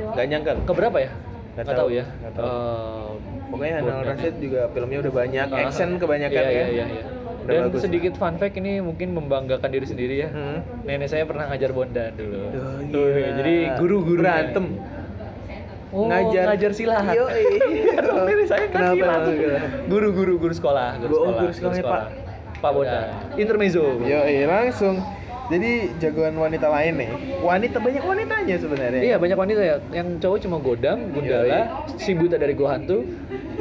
Gak 0.09 0.25
nyangka. 0.25 0.51
keberapa 0.63 0.97
ya 1.00 1.11
Nggak 1.13 1.53
nggak 1.55 1.65
tahu, 1.67 1.79
tahu 1.79 1.89
ya 1.91 2.05
nggak 2.11 2.33
tahu. 2.33 2.45
Eh, 2.45 3.07
Pokoknya 3.45 3.73
Hana 3.75 3.83
Bondan 3.85 4.05
Rashid 4.09 4.33
ya. 4.33 4.41
juga 4.41 4.59
filmnya 4.69 4.97
udah 5.00 5.13
banyak, 5.13 5.47
Ah, 5.47 5.59
action 5.61 5.89
kebanyakan 5.95 6.33
iya, 6.33 6.44
ya. 6.44 6.51
iya, 6.51 6.65
iya, 6.67 6.85
iya. 6.89 7.03
Udah 7.44 7.51
Dan 7.51 7.63
bagus. 7.67 7.81
sedikit 7.83 8.13
fun 8.15 8.35
fact 8.35 8.56
ini 8.56 8.79
mungkin 8.79 9.07
membanggakan 9.11 9.67
diri 9.67 9.83
sendiri 9.83 10.16
ya. 10.18 10.30
Hmm. 10.30 10.63
Nenek 10.81 11.07
saya 11.07 11.23
pernah 11.23 11.45
ngajar 11.45 11.69
Bondan 11.69 12.16
dulu. 12.16 12.39
Oh, 12.39 12.80
Tuh, 12.87 13.04
gila. 13.11 13.30
jadi 13.35 13.54
guru-guru 13.78 14.19
berantem. 14.21 14.66
Oh, 15.94 16.09
Ngajar. 16.09 16.44
ngajar, 16.50 16.71
silat. 16.73 17.06
Yo, 17.14 17.30
Nenek 18.26 18.47
saya 18.50 18.66
kan 18.68 18.81
Kenapa 18.81 18.97
silat. 18.97 19.21
gitu? 19.30 19.45
Guru-guru 19.85 20.33
guru 20.42 20.54
sekolah, 20.54 20.97
guru 20.97 21.14
Oh, 21.14 21.18
sekolah. 21.21 21.38
guru 21.40 21.52
sekolahnya, 21.54 21.83
Pak. 21.85 22.04
Pak 22.57 22.71
Bondan. 22.73 23.06
Intermezzo. 23.38 23.85
Yo, 24.02 24.19
langsung. 24.47 24.97
Jadi 25.44 25.92
jagoan 26.00 26.33
wanita 26.33 26.66
lain 26.66 26.94
nih. 26.97 27.09
Wanita 27.38 27.78
banyak 27.78 28.00
wanitanya 28.02 28.56
sebenarnya. 28.57 29.02
Iya 29.04 29.16
banyak 29.19 29.35
wanita 29.35 29.62
ya. 29.62 29.76
Yang 29.92 30.07
cowok 30.18 30.38
cuma 30.40 30.57
Godam, 30.57 30.97
Gundala, 31.12 31.59
si 32.00 32.16
buta 32.16 32.40
dari 32.40 32.56
gua 32.56 32.73
hantu. 32.73 33.04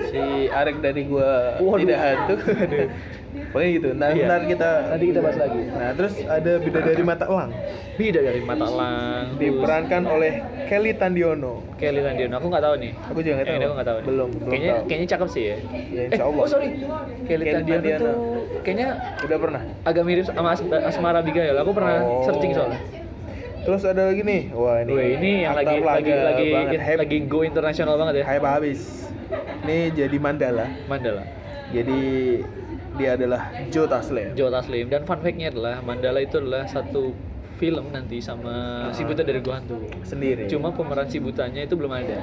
Si 0.08 0.46
Arek 0.46 0.78
dari 0.78 1.04
gua 1.04 1.58
Waduh. 1.58 1.82
tidak 1.82 1.98
hantu. 2.00 2.34
Pokoknya 3.52 3.70
gitu. 3.70 3.88
Ntar, 3.92 4.08
Iya. 4.10 4.24
ntar 4.26 4.40
kita 4.44 4.70
Nanti 4.88 5.04
kita 5.06 5.20
bahas 5.20 5.36
lagi. 5.36 5.60
Nah, 5.68 5.90
terus 5.92 6.14
ada 6.24 6.52
bidadari 6.56 7.02
mata 7.02 7.24
elang 7.26 7.52
Beda 7.92 8.20
dari 8.20 8.40
mata 8.40 8.64
elang. 8.64 9.24
diperankan 9.36 10.02
oleh 10.08 10.32
Kelly 10.66 10.92
Tandiono. 10.94 11.60
Kelly 11.76 12.00
Tandiono. 12.00 12.34
Aku 12.34 12.46
nggak 12.48 12.64
tahu 12.64 12.74
nih. 12.80 12.92
Aku 13.04 13.18
juga 13.20 13.32
nggak 13.34 13.44
Yang 13.44 13.44
tahu. 13.44 13.52
ini 13.52 13.64
aku 13.64 13.74
nggak 13.74 13.86
tahu. 13.86 13.98
nih. 13.98 14.06
Belum, 14.08 14.30
belum 14.32 14.48
Kayaknya 14.48 14.72
tahu. 14.72 14.86
kayaknya 14.88 15.08
cakep 15.08 15.28
sih 15.28 15.42
ya. 15.44 15.56
Ya, 15.92 16.02
insya 16.08 16.16
eh, 16.16 16.24
Allah. 16.24 16.40
Oh 16.40 16.48
sorry. 16.48 16.68
Kelly, 16.72 16.84
Kelly 17.28 17.44
Tandiono, 17.46 17.76
Tandiono. 17.76 18.00
tuh 18.02 18.14
kayaknya 18.62 18.88
Udah 19.20 19.38
pernah. 19.38 19.62
agak 19.84 20.02
mirip 20.02 20.24
sama 20.24 20.48
As 20.50 20.60
Asmara 20.64 21.18
Abigail. 21.20 21.54
Aku 21.54 21.70
pernah 21.70 21.96
Oh. 22.00 22.24
searching 22.24 22.52
soalnya. 22.52 22.80
Terus 23.62 23.82
ada 23.84 24.02
lagi 24.08 24.22
nih. 24.22 24.42
Wah, 24.50 24.80
ini. 24.80 24.90
Wih, 24.90 25.08
ini 25.14 25.30
yang 25.44 25.54
lagi 25.54 25.76
lagi 25.78 26.10
lagi 26.10 26.46
banget. 26.50 26.98
Lagi 26.98 27.16
go 27.28 27.44
internasional 27.44 27.94
banget 27.94 28.14
ya. 28.18 28.24
hype 28.26 28.42
habis. 28.42 28.80
Ini 29.62 29.92
jadi 29.92 30.16
Mandala. 30.16 30.66
Mandala. 30.88 31.22
Jadi 31.70 32.00
dia 32.94 33.14
adalah 33.14 33.42
Joe 33.68 33.86
Taslim. 33.86 34.32
Joe 34.32 34.48
Taslim 34.48 34.86
dan 34.86 35.02
fun 35.02 35.18
fact-nya 35.18 35.48
adalah 35.48 35.80
Mandala 35.80 36.20
itu 36.20 36.36
adalah 36.36 36.64
satu 36.64 37.16
film 37.56 37.88
nanti 37.88 38.18
sama 38.18 38.88
si 38.90 39.02
buta 39.02 39.22
dari 39.22 39.38
gua 39.38 39.56
hantu. 39.56 39.78
Sendiri. 40.02 40.44
Cuma 40.46 40.70
pemeran 40.70 41.06
si 41.06 41.16
butanya 41.16 41.62
itu 41.62 41.72
belum 41.72 41.90
ada. 41.90 42.18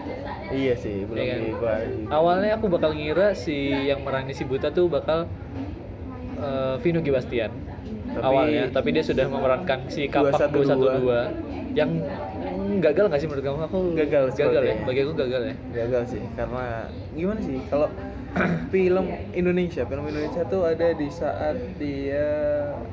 Iya 0.50 0.76
sih, 0.76 1.04
belum 1.04 1.16
Iya 1.16 1.26
kan? 1.32 1.40
gua. 1.56 1.76
Awalnya 2.12 2.52
aku 2.54 2.66
bakal 2.68 2.92
ngira 2.92 3.32
si 3.34 3.56
yang 3.88 4.04
merani 4.04 4.32
si 4.32 4.44
buta 4.44 4.68
tuh 4.70 4.86
bakal 4.86 5.32
eh, 6.36 6.76
Vino 6.80 7.00
Gibastian 7.00 7.52
Tapi- 8.10 8.20
awalnya, 8.22 8.68
tapi 8.70 8.90
dia 8.92 9.02
sudah 9.02 9.26
memerankan 9.26 9.88
si 9.88 10.08
Kapak 10.08 10.50
212. 10.50 11.00
212 11.04 11.32
yang 11.72 11.90
gagal 12.80 13.06
nggak 13.08 13.20
sih 13.20 13.28
menurut 13.30 13.44
kamu? 13.46 13.58
Aku 13.64 13.80
Gagal 13.94 14.24
gagal 14.34 14.64
ya. 14.66 14.76
Bagi 14.84 15.00
aku 15.04 15.14
gagal 15.14 15.42
ya. 15.46 15.56
Gagal 15.76 16.04
sih, 16.10 16.22
karena 16.34 16.90
gimana 17.14 17.40
sih? 17.40 17.58
Kalau 17.70 17.88
film 18.74 19.06
Indonesia. 19.34 19.84
Film 19.88 20.06
Indonesia 20.06 20.44
tuh 20.46 20.68
ada 20.68 20.94
di 20.94 21.10
saat 21.10 21.58
dia 21.82 22.28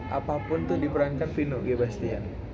apa 0.08 0.40
pun 0.46 0.64
tuh 0.64 0.80
diperankan 0.80 1.28
Vino 1.34 1.60
G 1.60 1.76
Bastian 1.76 2.45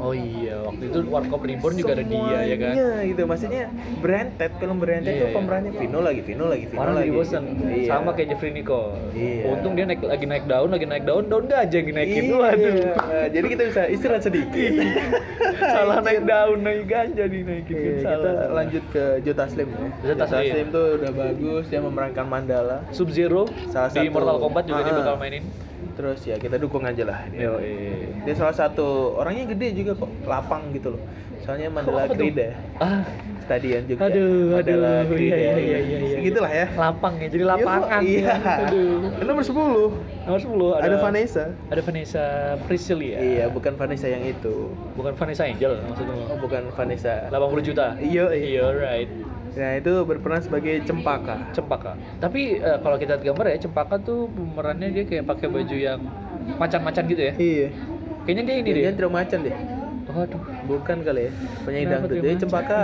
Oh 0.00 0.10
iya, 0.10 0.56
waktu 0.62 0.84
itu 0.86 0.98
Warkop 1.06 1.40
Reborn 1.42 1.74
juga 1.74 1.92
ada 1.92 2.00
dia 2.02 2.16
ya 2.42 2.56
kan. 2.56 2.72
Semuanya 2.72 2.88
gitu 3.04 3.22
maksudnya 3.22 3.62
Branded 4.00 4.52
film 4.56 4.76
Branded 4.76 5.04
Iya, 5.06 5.20
tuh 5.20 5.28
iya. 5.28 5.36
pemerannya 5.36 5.72
Vino 5.72 5.98
lagi 6.00 6.20
Vino 6.22 6.44
lagi 6.46 6.64
Vino 6.66 6.80
Orang 6.80 6.94
lagi 6.96 7.10
bosan, 7.10 7.42
Iya. 7.60 7.86
sama 7.86 8.10
kayak 8.12 8.28
Jeffrey 8.30 8.50
Nicole. 8.50 8.96
Iya. 9.12 9.44
Untung 9.50 9.72
dia 9.74 9.84
naik 9.84 10.00
lagi 10.00 10.24
naik 10.24 10.44
daun, 10.46 10.68
lagi 10.68 10.86
naik 10.86 11.04
daun, 11.04 11.24
daun 11.26 11.44
gajah 11.44 11.68
yang 11.74 11.86
dinaikin. 11.86 12.22
Iya. 12.24 12.34
Waduh. 12.34 12.74
jadi 13.28 13.46
kita 13.46 13.62
bisa 13.66 13.82
istirahat 13.86 14.22
sedikit 14.22 14.72
salah 15.60 15.98
naik 16.00 16.22
daun, 16.24 16.58
naik 16.60 16.82
gajah 16.86 17.26
dinaikin. 17.26 17.74
Iya, 17.74 17.84
kan 17.84 17.92
kita 17.92 18.30
salah. 18.32 18.48
lanjut 18.54 18.84
ke 18.88 19.04
Jota 19.20 19.44
Slim 19.46 19.68
ya. 19.68 19.88
Jota 20.06 20.24
Slim. 20.26 20.66
tuh 20.70 20.86
udah 20.96 21.10
bagus, 21.12 21.64
dia 21.68 21.80
memerankan 21.80 22.24
Mandala. 22.24 22.78
Sub 22.90 23.08
Zero 23.10 23.44
Salah 23.68 23.88
di 23.88 24.00
satu- 24.00 24.10
Mortal 24.10 24.38
Kombat 24.38 24.64
juga 24.64 24.80
dia 24.80 24.90
Ah. 24.90 24.98
bakal 24.98 25.16
mainin. 25.16 25.44
Terus 25.96 26.20
ya 26.24 26.36
kita 26.36 26.56
dukung 26.56 26.82
aja 26.84 27.02
lah 27.04 27.26
dia. 27.28 27.50
Yo, 27.50 27.52
iya. 27.60 28.10
Dia 28.24 28.34
salah 28.36 28.54
satu 28.54 29.18
orangnya 29.18 29.50
gede 29.52 29.74
juga 29.76 29.92
kok, 29.98 30.10
lapang 30.24 30.70
gitu 30.72 30.96
loh. 30.96 31.02
Soalnya 31.40 31.72
Mandala 31.72 32.04
tuh? 32.04 32.20
Krida 32.20 32.52
Ah, 32.76 33.00
Stadion 33.48 33.82
juga. 33.88 34.12
Aduh, 34.12 34.60
Mandala 34.60 34.92
aduh, 35.02 35.16
Krida. 35.16 35.36
iya, 35.40 35.52
iya, 35.56 35.78
iya, 35.80 35.98
iya. 35.98 36.16
Segitulah 36.20 36.52
ya. 36.52 36.66
lapang 36.76 37.14
ya, 37.16 37.28
jadi 37.32 37.44
lapangan. 37.48 38.00
Iya. 38.04 38.34
Aduh. 38.68 38.88
Nomor 39.24 39.44
10. 39.44 40.28
Nomor 40.28 40.40
10 40.40 40.76
ada, 40.76 40.84
Ada, 40.84 40.96
Vanessa. 41.00 41.44
Ada 41.72 41.80
Vanessa 41.80 42.24
Priscilla. 42.68 43.18
Iya, 43.18 43.44
bukan 43.48 43.72
Vanessa 43.80 44.06
yang 44.06 44.22
itu. 44.22 44.68
Bukan 44.94 45.16
Vanessa 45.16 45.48
Angel 45.48 45.80
maksudnya. 45.80 46.14
Oh, 46.28 46.38
bukan 46.38 46.62
Vanessa. 46.76 47.14
80 47.32 47.64
juta. 47.64 47.96
Iya, 47.98 48.24
iya. 48.36 48.46
Iya, 48.60 48.64
right. 48.76 49.10
Nah, 49.52 49.72
itu 49.74 49.92
berperan 50.02 50.40
sebagai 50.40 50.82
Cempaka. 50.82 51.50
Cempaka. 51.50 51.92
Tapi 52.16 52.40
eh, 52.56 52.78
kalau 52.78 52.96
kita 52.96 53.14
lihat 53.14 53.24
gambar 53.24 53.44
ya, 53.48 53.58
Cempaka 53.60 53.98
tuh 53.98 54.28
pemerannya 54.28 54.88
dia 54.90 55.04
kayak 55.04 55.24
pakai 55.24 55.46
baju 55.46 55.76
yang 55.76 56.00
macan-macan 56.56 57.04
gitu 57.06 57.22
ya. 57.22 57.32
Iya. 57.34 57.68
Kayaknya 58.22 58.42
dia 58.44 58.56
ini 58.56 58.70
Dia 58.70 58.82
deh. 58.84 58.94
tidak 58.94 59.10
macan 59.10 59.40
deh. 59.42 59.56
Waduh. 60.10 60.42
Bukan 60.66 60.96
kali 61.00 61.22
ya, 61.22 61.30
penyanyi 61.62 61.86
Kenapa 61.86 62.02
dangdut. 62.02 62.10
dia 62.12 62.22
Jadi 62.24 62.40
cempaka 62.40 62.78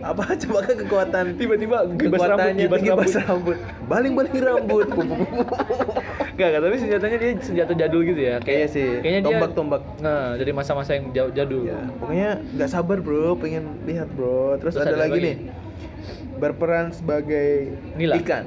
apa 0.00 0.22
cempaka 0.40 0.70
kekuatan 0.76 1.24
Tiba-tiba 1.34 1.76
gibas 1.92 2.20
rambut, 2.20 2.54
gibas 2.78 3.12
rambut. 3.16 3.58
Baling-baling 3.84 4.36
rambut. 4.38 4.86
Gak, 6.32 6.48
gak, 6.48 6.60
tapi 6.60 6.76
senjatanya 6.78 7.16
dia 7.18 7.30
senjata 7.36 7.72
jadul 7.74 8.00
gitu 8.04 8.20
ya. 8.20 8.36
Kayak, 8.38 8.56
Iya 8.56 8.66
sih, 8.68 8.88
Kayaknya 8.98 9.20
dia 9.20 9.26
tombak-tombak. 9.28 9.82
Nah, 10.00 10.34
dari 10.34 10.52
masa-masa 10.52 10.90
yang 10.94 11.12
jauh- 11.12 11.30
jadul. 11.30 11.66
ya, 11.66 11.76
pokoknya 11.98 12.30
nggak 12.56 12.70
sabar 12.70 12.98
bro, 12.98 13.36
pengen 13.36 13.64
lihat 13.84 14.08
bro. 14.08 14.56
Terus, 14.56 14.72
Terus 14.72 14.82
ada, 14.82 14.92
ada 14.92 15.00
lagi 15.02 15.12
lagi. 15.12 15.26
nih, 15.28 15.36
berperan 16.36 16.90
sebagai 16.90 17.72
Nila. 17.94 18.18
ikan. 18.18 18.44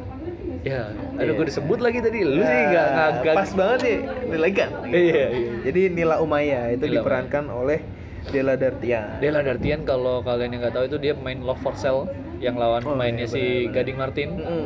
Ya, 0.66 0.90
aduh 1.16 1.30
Iya. 1.30 1.38
gue 1.38 1.46
disebut 1.46 1.78
lagi 1.78 2.02
tadi. 2.02 2.26
Lu 2.26 2.38
sih 2.38 2.50
Nah, 2.58 2.72
gak 2.74 2.88
ngagak. 2.90 3.36
Pas 3.38 3.52
banget 3.54 3.80
sih, 3.82 3.98
Nila 4.26 4.46
ikan. 4.50 4.70
Iya, 4.84 5.26
iya. 5.30 5.52
Jadi 5.62 5.82
Nila 5.94 6.16
Umaya 6.18 6.62
itu 6.70 6.86
Nila 6.86 6.94
diperankan 7.00 7.46
oleh 7.48 7.80
Della 8.26 8.58
Dartian. 8.58 9.22
Della 9.22 9.46
Dartian 9.46 9.86
kalau 9.86 10.26
kalian 10.26 10.50
yang 10.52 10.62
nggak 10.66 10.74
tahu 10.74 10.86
itu 10.88 10.98
dia 10.98 11.14
main 11.14 11.40
Love 11.40 11.62
for 11.62 11.78
Sale 11.78 12.10
yang 12.42 12.58
lawan 12.58 12.82
Oh, 12.82 12.98
pemainnya 12.98 13.30
iya, 13.30 13.30
si 13.30 13.38
benar-benar. 13.38 13.74
Gading 13.76 13.98
Martin. 13.98 14.30
Mm-mm. 14.36 14.66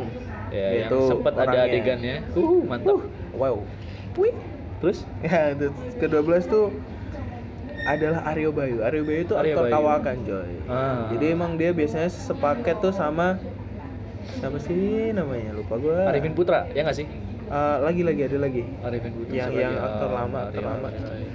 Ya, 0.50 0.68
yang 0.82 0.90
Itu 0.90 1.00
sempat 1.06 1.34
ada 1.36 1.58
adegannya. 1.62 2.16
Uh, 2.34 2.64
mantap. 2.64 2.96
Uh, 2.96 3.02
wow. 3.36 3.56
Wih. 4.16 4.34
Terus 4.80 5.04
Ya, 5.20 5.52
terus 5.52 5.76
ke-12 6.00 6.48
tuh 6.48 6.66
adalah 7.86 8.20
Aryo 8.26 8.50
Bayu. 8.50 8.82
Aryo 8.82 9.02
Bayu 9.02 9.20
itu 9.24 9.34
Aryo 9.34 9.54
aktor 9.54 9.64
Bayu. 9.66 9.74
kawakan, 9.74 10.18
Joy. 10.24 10.52
Ah. 10.66 11.08
Jadi 11.10 11.26
emang 11.30 11.52
dia 11.56 11.72
biasanya 11.72 12.08
sepaket 12.08 12.78
tuh 12.80 12.92
sama 12.92 13.40
sama 14.36 14.58
sih 14.58 15.10
namanya 15.12 15.54
lupa 15.54 15.76
gua. 15.76 16.08
Arifin 16.08 16.32
Putra, 16.32 16.68
ya 16.70 16.82
nggak 16.82 16.96
sih? 16.96 17.08
Eh, 17.46 17.78
lagi 17.80 18.02
lagi 18.02 18.22
ada 18.24 18.38
lagi. 18.38 18.64
Arifin 18.80 19.12
Putra. 19.12 19.34
Yang- 19.34 19.54
yang 19.54 19.74
lagi? 19.74 19.88
aktor 19.88 20.08
Ah, 20.08 20.16
lama, 20.18 20.40
Aryo, 20.40 20.50
aktor 20.50 20.64
lama. 20.64 20.88
Aryo, 20.88 21.08
Aryo. 21.08 21.28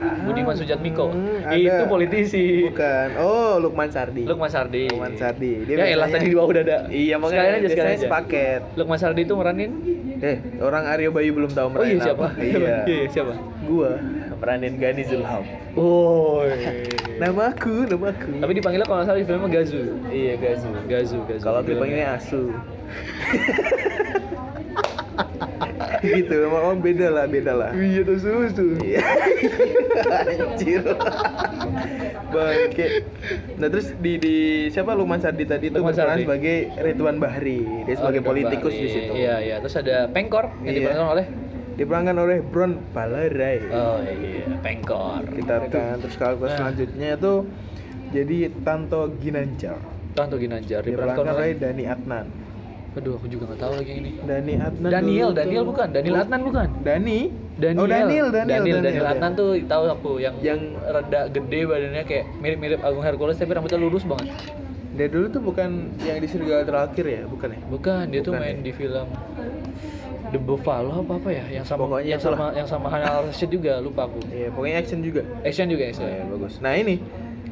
Budiman 0.00 0.56
Sujatmiko. 0.56 1.12
Hmm, 1.12 1.44
ada. 1.44 1.60
itu 1.60 1.84
politisi. 1.84 2.64
Bukan. 2.64 3.08
Oh, 3.20 3.60
Lukman 3.60 3.92
Sardi. 3.92 4.24
Lukman 4.24 4.48
Sardi. 4.48 4.88
Lukman 4.88 5.12
Sardi. 5.12 5.60
ya 5.66 5.84
elah 5.86 6.08
tadi 6.08 6.32
di 6.32 6.36
bawah 6.40 6.56
dada. 6.56 6.88
Iya, 6.88 7.20
makanya 7.20 7.36
sekalian 7.36 7.52
aja 7.54 7.68
sekalian 7.68 7.92
aja. 7.92 8.04
sepaket. 8.08 8.60
Lukman 8.76 8.96
Sardi 8.96 9.20
itu 9.22 9.34
meranin 9.34 9.70
Eh, 10.20 10.36
orang 10.58 10.84
Aryo 10.86 11.12
Bayu 11.12 11.32
belum 11.34 11.48
tahu 11.48 11.68
Oh 11.70 11.80
iya 11.80 11.96
meranin 11.96 12.00
siapa? 12.02 12.26
apa. 12.26 12.40
Iya. 12.40 12.76
iya 12.86 13.04
siapa? 13.08 13.32
Gua 13.62 13.92
meranin 14.40 14.74
Gani 14.74 15.02
Zulham. 15.04 15.44
Oh. 15.76 16.42
Nama 17.20 17.52
aku, 17.52 17.84
nama 17.84 18.10
aku. 18.10 18.32
Tapi 18.32 18.52
dipanggilnya 18.56 18.86
kalau 18.88 18.96
nggak 18.96 19.08
salah 19.12 19.20
di 19.20 19.26
filmnya 19.28 19.48
Gazu. 19.52 19.82
iya, 20.08 20.34
Gazu. 20.34 20.68
Gazu, 20.88 21.18
Gazu. 21.28 21.44
Kalau 21.44 21.60
dipanggilnya 21.60 22.16
asu. 22.16 22.48
gitu, 26.00 26.34
emang 26.48 26.80
beda 26.80 27.06
lah, 27.12 27.24
beda 27.28 27.52
lah. 27.52 27.70
Iya 27.76 28.00
tuh 28.02 28.16
susu. 28.16 28.66
Iya. 28.80 29.04
Anjir. 30.32 30.80
Bangke. 32.30 32.86
Nah, 33.58 33.68
terus 33.68 33.92
di 33.94 34.12
di 34.16 34.36
siapa 34.72 34.96
Lukman 34.96 35.20
Sardi 35.20 35.44
tadi 35.44 35.68
itu 35.68 35.76
berperan 35.76 36.18
sebagai 36.18 36.72
Ridwan 36.74 37.20
Bahri. 37.20 37.84
Dia 37.84 37.94
sebagai 37.96 38.20
Oh, 38.22 38.26
politikus 38.26 38.72
Bari. 38.72 38.80
di 38.80 38.88
situ. 38.88 39.12
Iya, 39.12 39.34
iya. 39.42 39.56
Terus 39.60 39.76
ada 39.76 40.08
Pengkor 40.08 40.48
yang 40.62 40.72
Iya. 40.72 40.78
diperankan 40.80 41.08
oleh 41.10 41.26
Diperankan 41.74 42.16
oleh 42.16 42.38
Bron 42.40 42.78
Palarai. 42.90 43.58
Oh 43.70 43.98
iya, 44.00 44.44
Pengkor. 44.60 45.22
Kita 45.26 45.54
kan 45.66 45.96
terus 45.98 46.16
karakter 46.16 46.48
Nah. 46.48 46.56
selanjutnya 46.56 47.08
itu 47.14 47.34
jadi 48.10 48.36
Tanto 48.60 49.00
Ginanjar. 49.16 49.78
Tanto 50.10 50.34
Ginanjar 50.36 50.82
Diperankan 50.82 51.14
diperankan 51.14 51.36
oleh 51.36 51.50
Dani 51.54 51.84
Adnan. 51.86 52.26
Aduh, 52.90 53.14
aku 53.14 53.30
juga 53.30 53.46
nggak 53.46 53.60
tahu 53.62 53.72
lagi 53.78 53.88
yang 53.88 54.00
ini. 54.02 54.10
Dani 54.18 54.54
Adnan. 54.58 54.90
Daniel, 54.90 55.30
Daniel 55.30 55.62
bukan, 55.62 55.88
Daniel 55.88 56.14
Oh, 56.18 56.22
Adnan 56.26 56.40
bukan. 56.42 56.68
Dani? 56.82 57.18
Daniel. 57.54 57.78
Oh, 57.78 57.86
Daniel, 57.86 58.26
Daniel, 58.32 58.58
Daniel, 58.58 58.78
Daniel, 58.82 59.06
Adnan 59.06 59.32
tuh 59.36 59.50
tahu 59.62 59.82
aku 59.86 60.10
yang 60.18 60.34
Yang 60.42 60.60
rada 60.82 61.20
gede 61.28 61.60
badannya 61.64 62.02
kayak 62.02 62.24
mirip-mirip 62.40 62.80
Agung 62.82 63.04
Hercules 63.04 63.38
tapi 63.38 63.54
rambutnya 63.54 63.78
lurus 63.78 64.02
banget. 64.02 64.34
Dia 65.00 65.08
dulu 65.08 65.26
tuh 65.32 65.40
bukan 65.40 65.88
yang 66.04 66.20
di 66.20 66.28
Serigala 66.28 66.60
terakhir 66.60 67.04
ya, 67.08 67.22
bukan 67.24 67.48
ya? 67.56 67.60
Bukan, 67.72 68.04
dia 68.12 68.20
tuh 68.20 68.36
Bukan 68.36 68.44
main 68.44 68.60
ya? 68.60 68.64
di 68.68 68.72
film 68.76 69.06
The 70.28 70.36
Buffalo 70.38 71.00
apa 71.00 71.12
apa 71.16 71.28
ya 71.32 71.44
yang 71.48 71.64
sama 71.64 71.88
Pokoknya 71.88 72.04
yang 72.12 72.20
sama 72.20 72.36
itulah. 72.36 72.52
yang 72.52 72.68
sama 72.68 72.86
Hannah 72.92 73.24
Rashid 73.24 73.48
juga 73.48 73.80
lupa 73.80 74.04
aku. 74.04 74.20
Iya, 74.28 74.52
pokoknya 74.52 74.76
action 74.76 75.00
juga. 75.00 75.24
Action 75.40 75.66
juga 75.72 75.88
action. 75.88 76.04
ya, 76.04 76.22
bagus. 76.28 76.60
Nah, 76.60 76.76
ini 76.76 77.00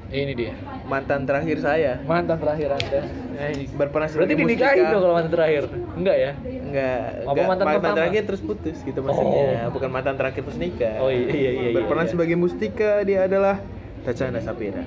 Ini 0.08 0.32
dia. 0.32 0.52
mantan 0.88 1.28
terakhir 1.28 1.60
saya 1.60 2.00
Mantan 2.04 2.40
terakhir 2.40 2.68
Anda. 2.72 3.00
berperan 3.76 4.08
Berarti 4.08 4.34
dinikahin 4.36 4.84
dong 4.88 5.02
kalau 5.04 5.14
mantan 5.16 5.32
terakhir. 5.32 5.64
Enggak 5.96 6.16
ya? 6.16 6.32
Enggak, 6.44 7.00
Apa 7.24 7.28
enggak 7.28 7.44
mantan 7.48 7.66
pertama? 7.68 7.96
terakhir 7.96 8.22
terus 8.24 8.40
putus 8.44 8.76
gitu 8.84 9.00
maksudnya. 9.00 9.68
Oh. 9.68 9.72
Bukan 9.72 9.88
mantan 9.88 10.14
terakhir 10.20 10.44
terus 10.44 10.56
nikah. 10.56 10.96
Oh 11.00 11.08
iya 11.12 11.28
iya 11.28 11.50
iya. 11.50 11.68
berperan 11.72 12.04
iya. 12.04 12.12
sebagai 12.12 12.36
Mustika 12.36 13.00
dia 13.04 13.24
adalah 13.24 13.60
Tatiana 14.04 14.40
Sapira. 14.40 14.80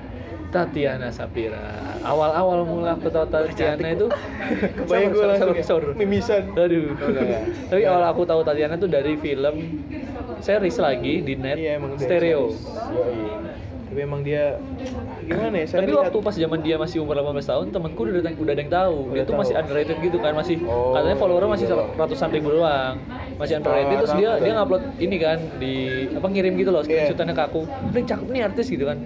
Tatiana 0.52 1.08
Sapira. 1.08 1.64
Awal-awal 2.02 2.60
mula 2.62 2.92
aku 2.92 3.08
tahu 3.08 3.24
Tatiana 3.26 3.88
itu 3.88 4.06
Kebayang 4.78 5.10
gue 5.10 5.24
langsung 5.26 5.56
sabar. 5.58 5.96
mimisan. 5.96 6.42
Aduh. 6.52 6.92
Tapi 7.66 7.82
awal 7.82 8.04
aku 8.06 8.22
tahu 8.22 8.44
Tatiana 8.44 8.76
tuh 8.76 8.86
dari 8.86 9.16
film 9.16 9.80
series 10.38 10.76
lagi 10.76 11.14
di 11.18 11.34
net 11.34 11.56
Iya, 11.56 11.80
emang 11.80 11.96
dia 11.96 12.04
stereo. 12.04 12.52
Tapi 13.84 14.00
emang 14.00 14.20
dia 14.20 14.56
gimana 15.22 15.52
ya? 15.54 15.66
Saya 15.66 15.78
Tapi 15.78 15.90
lihat- 15.90 16.04
waktu 16.06 16.18
pas 16.18 16.32
zaman 16.34 16.60
dia 16.60 16.76
masih 16.76 16.98
umur 16.98 17.12
18 17.14 17.44
tahun, 17.46 17.66
temanku 17.70 18.00
udah 18.02 18.20
ada, 18.20 18.32
udah 18.34 18.52
ada 18.52 18.62
yang 18.62 18.72
tahu. 18.72 18.96
dia 19.06 19.12
Udah 19.12 19.24
tuh 19.24 19.36
masih 19.36 19.54
underrated 19.54 19.96
gitu 20.00 20.16
kan, 20.18 20.32
masih 20.32 20.56
Oh, 20.62 20.92
katanya 20.92 21.16
follower 21.18 21.44
masih 21.46 21.66
ratusan 21.94 22.28
ribu 22.30 22.48
doang. 22.52 22.96
Masih 23.34 23.54
underrated 23.54 23.88
Ah, 23.90 24.00
terus 24.00 24.14
dia 24.14 24.30
dia 24.38 24.52
ngupload 24.54 24.82
ini 24.98 25.16
kan 25.18 25.38
di 25.56 25.74
apa 26.08 26.24
ngirim 26.26 26.52
gitu 26.54 26.70
loh 26.70 26.80
Iya. 26.80 26.88
screenshotannya 27.04 27.34
ke 27.34 27.44
aku. 27.44 27.60
Ini 27.86 28.00
cakep 28.02 28.26
nih 28.28 28.42
artis 28.42 28.66
gitu 28.66 28.84
kan. 28.84 28.98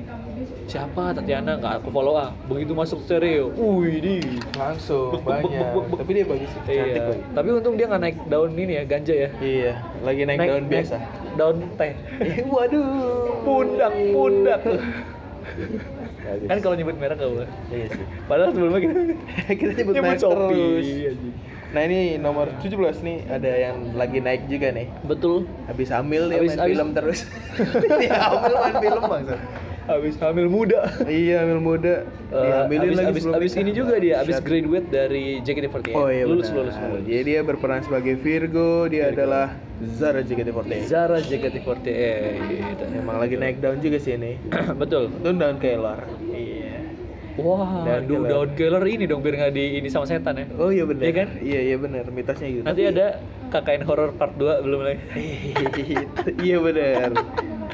Siapa 0.66 1.14
Tatiana? 1.14 1.54
Nggak 1.54 1.78
aku 1.78 1.88
follow 1.88 2.14
ah. 2.14 2.34
Begitu 2.44 2.72
masuk 2.72 2.98
stereo, 3.00 3.54
wih 3.54 3.96
di. 3.96 4.16
langsung 4.52 5.14
Buk, 5.14 5.22
buk, 5.22 5.38
buk, 5.38 5.50
banyak. 5.50 5.68
buk, 5.70 5.84
buk. 5.86 5.98
Tapi 6.00 6.10
dia 6.12 6.24
bagus 6.24 6.48
sih, 6.48 6.60
cantik 6.60 6.74
Iya. 6.90 7.04
lagi. 7.06 7.22
Tapi 7.32 7.48
untung 7.52 7.74
dia 7.74 7.86
nggak 7.86 8.02
naik 8.02 8.16
daun 8.26 8.50
ini 8.52 8.72
ya, 8.72 8.84
ganja 8.84 9.14
ya. 9.16 9.28
Iya, 9.38 9.72
lagi 10.02 10.22
naik, 10.24 10.38
daun 10.42 10.64
biasa. 10.66 10.96
Daun 11.34 11.56
teh. 11.76 11.92
Waduh. 12.44 12.86
pundak, 13.40 13.92
pundak. 14.10 14.60
Bagus. 16.26 16.48
kan 16.50 16.58
kalau 16.58 16.74
nyebut 16.74 16.96
merek 16.96 17.16
gak 17.16 17.30
boleh. 17.30 17.50
Iya 17.70 17.86
sih. 17.88 18.04
Padahal 18.26 18.50
sebelumnya 18.50 18.80
kita 18.82 18.92
Kita 19.62 19.72
nyebut 19.76 19.94
merek 19.96 20.18
Shopee, 20.18 20.34
terus. 20.50 20.86
anjing. 21.06 21.34
Nah 21.66 21.82
ini 21.82 21.98
nomor 22.16 22.46
17 22.58 22.74
nih 23.00 23.16
ada 23.28 23.50
yang 23.52 23.76
lagi 23.94 24.18
naik 24.18 24.42
juga 24.46 24.68
nih. 24.70 24.90
Betul. 25.00 25.46
Habis 25.64 25.88
hamil 25.88 26.26
dia 26.26 26.36
Habis- 26.36 26.50
main 26.50 26.58
habis- 26.58 26.72
film 26.72 26.88
terus. 26.92 27.18
dia 28.02 28.18
hamil 28.18 28.54
main 28.56 28.76
film 28.76 29.02
bangsa. 29.04 29.36
Habis 29.86 30.18
hamil 30.18 30.46
muda. 30.46 30.90
Iya 31.02 31.42
hamil 31.42 31.60
muda. 31.60 32.02
Dihamilin 32.26 32.90
abis, 32.90 32.96
lagi 32.96 33.10
abis, 33.12 33.24
abis 33.28 33.52
ini 33.54 33.70
juga 33.70 33.94
dia, 33.96 34.18
abis 34.18 34.36
Dahsyat. 34.36 34.44
graduate 34.44 34.88
dari 34.88 35.24
JKT48 35.40 35.94
Oh 35.94 36.08
iya 36.08 36.24
lulus, 36.24 36.50
benar. 36.50 36.58
lulus, 36.60 36.74
lulus. 36.76 37.02
Jadi 37.04 37.22
dia 37.24 37.40
berperan 37.40 37.80
sebagai 37.80 38.14
Virgo, 38.16 38.86
dia 38.86 39.06
Virgo. 39.06 39.14
adalah 39.16 39.46
Zara 39.88 40.20
JKT48. 40.20 40.82
Zara 40.84 41.18
JKT48 41.18 41.86
gitu. 42.42 42.84
Emang 42.92 43.16
lagi 43.16 43.34
naik 43.36 43.56
daun 43.58 43.78
juga 43.78 43.98
sih 43.98 44.14
ini. 44.14 44.42
Betul. 44.80 45.08
Itu 45.12 45.30
daun 45.30 45.56
kelor. 45.56 46.02
Iya. 46.26 46.74
Wah, 47.36 47.84
Daun 47.84 48.24
daun, 48.24 48.48
kelor 48.56 48.80
ini 48.82 49.04
dong 49.04 49.20
biar 49.20 49.36
nggak 49.36 49.52
di 49.52 49.76
ini 49.76 49.86
sama 49.86 50.08
setan 50.08 50.34
ya. 50.34 50.46
Oh 50.56 50.72
iya 50.72 50.82
benar. 50.82 51.04
Iya 51.04 51.12
kan? 51.14 51.28
Iya 51.38 51.60
iya 51.62 51.76
benar, 51.76 52.04
mitosnya 52.08 52.48
gitu. 52.48 52.64
Nanti 52.64 52.82
ada 52.82 53.20
KKN 53.46 53.82
horror 53.84 54.10
part 54.16 54.32
2 54.34 54.64
belum 54.64 54.80
lagi. 54.82 54.98
iya 56.48 56.56
benar. 56.58 57.12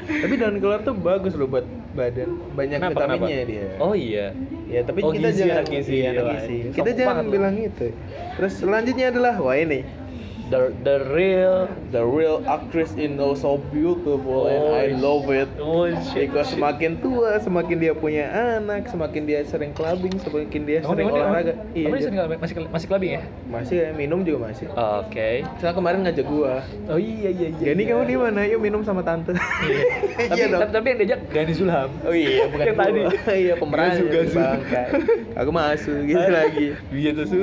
Tapi 0.03 0.33
daun 0.35 0.59
kelor 0.59 0.83
tuh 0.83 0.91
bagus 0.93 1.31
loh 1.33 1.47
buat 1.47 1.63
badan. 1.93 2.29
Banyak 2.51 2.77
Kenapa, 2.77 2.93
vitaminnya 2.99 3.37
kenapa? 3.39 3.49
dia. 3.49 3.65
Oh 3.77 3.93
iya. 3.93 4.25
Ya, 4.65 4.81
tapi 4.81 4.99
Oh, 4.99 5.11
kita 5.11 5.29
gizi, 5.29 5.41
jangan 5.43 5.65
gizi. 5.65 5.91
iya, 5.95 6.11
gizi. 6.11 6.55
ini 6.59 6.73
Kita 6.73 6.89
jangan 6.91 7.23
loh. 7.23 7.31
bilang 7.31 7.55
itu. 7.55 7.87
Terus 8.33 8.53
selanjutnya 8.57 9.05
adalah 9.09 9.33
wah 9.37 9.53
ini 9.53 9.79
The 10.53 10.69
the 10.85 11.01
real 11.09 11.65
the 11.89 12.05
real 12.05 12.37
actress 12.45 12.93
in 12.93 13.17
Oh 13.17 13.33
So 13.33 13.57
Beautiful 13.73 14.45
and 14.45 14.69
I 14.69 14.93
love 14.93 15.25
it. 15.33 15.49
Oh 15.57 15.89
shit. 16.13 16.29
Because 16.29 16.53
semakin 16.53 17.01
tua, 17.01 17.41
semakin 17.41 17.81
dia 17.81 17.97
punya 17.97 18.29
anak, 18.29 18.85
semakin 18.85 19.25
dia 19.25 19.41
sering 19.49 19.73
clubbing, 19.73 20.13
semakin 20.21 20.61
dia 20.61 20.85
sering 20.85 21.09
dia- 21.09 21.25
olahraga. 21.25 21.57
emang- 21.57 21.73
Iya, 21.73 21.87
dia 21.89 22.01
sering 22.05 22.17
masih 22.37 22.55
masih 22.69 22.85
clubbing 22.85 23.11
ya? 23.17 23.21
masih 23.49 23.75
ya, 23.81 23.89
minum 23.97 24.21
juga 24.21 24.53
masih. 24.53 24.69
Oke. 24.77 25.41
Soalnya 25.57 25.73
kemarin 25.73 25.99
ngajak 26.05 26.25
gua. 26.29 26.61
Oh 26.85 27.01
iya 27.01 27.33
iya 27.33 27.49
iya. 27.49 27.65
Jadi 27.73 27.81
iya. 27.81 27.89
kamu 27.97 28.03
di 28.05 28.15
mana? 28.21 28.39
Yuk 28.45 28.61
minum 28.61 28.85
sama 28.85 29.01
tante. 29.01 29.33
Iya. 29.33 29.81
tapi, 30.29 30.37
Iya 30.37 30.45
dong. 30.53 30.61
tapi, 30.61 30.71
tapi 30.77 30.85
yang 30.85 30.99
diajak 31.01 31.19
Gani 31.33 31.53
Zulham. 31.57 31.89
Oh 32.05 32.13
iya, 32.13 32.45
bukan 32.45 32.65
Yang 32.69 32.77
tadi. 32.77 33.01
iya, 33.41 33.53
pemeran 33.57 33.89
gasu. 34.05 34.37
bangka. 34.37 34.81
Aku 35.33 35.49
masuk 35.49 35.97
gitu 36.05 36.29
lagi. 36.29 36.67
Iya 36.93 37.09
tuh 37.17 37.25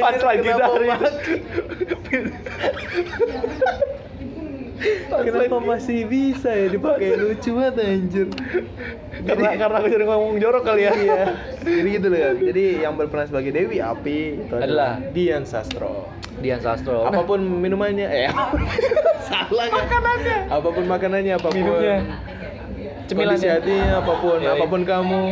Pas 0.00 0.18
lagi 0.22 0.48
dari. 0.48 0.86
Kenapa 5.12 5.58
masih 5.62 6.10
bisa 6.10 6.50
ya 6.50 6.66
dipakai 6.66 7.14
lucu 7.14 7.54
banget 7.54 7.74
anjir. 7.86 8.28
karena 9.22 9.54
karena 9.54 9.76
aku 9.78 9.88
sering 9.94 10.08
ngomong 10.10 10.42
jorok 10.42 10.62
kali 10.66 10.90
ya. 10.90 10.92
iya. 10.98 11.22
Jadi 11.62 11.88
gitu 11.94 12.06
loh. 12.10 12.34
Jadi 12.42 12.64
yang 12.82 12.94
berperan 12.98 13.30
sebagai 13.30 13.54
Dewi 13.54 13.78
Api 13.78 14.42
itu 14.42 14.52
adalah 14.58 14.98
Adalah 14.98 15.14
Dian 15.14 15.44
Sastro. 15.46 16.10
Dian 16.42 16.58
Sastro. 16.58 17.06
Nah, 17.06 17.14
Apa 17.14 17.22
pun 17.22 17.38
minumannya, 17.38 18.06
eh 18.10 18.30
salah 19.30 19.66
kan? 19.70 19.86
Makanannya. 19.86 20.38
Apa 20.50 20.68
pun 20.74 20.84
makanannya, 20.90 21.32
apa 21.38 21.46
pun 21.46 21.54
minumnya. 21.54 21.96
Cemilannya. 22.02 23.06
Cemilannya. 23.06 23.50
hatinya, 23.54 23.90
apa 24.02 24.12
pun, 24.18 24.38
iya. 24.42 24.50
apa 24.58 24.64
pun 24.66 24.80
kamu 24.82 25.22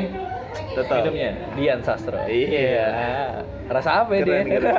tetap. 0.72 0.96
minumnya 1.00 1.30
Dian 1.52 1.80
Sastro. 1.80 2.18
Iya. 2.22 2.88
Rasa 3.66 3.90
apa 4.00 4.10
ya 4.12 4.22
Keren, 4.22 4.44
dia? 4.44 4.58
keren. 4.58 4.74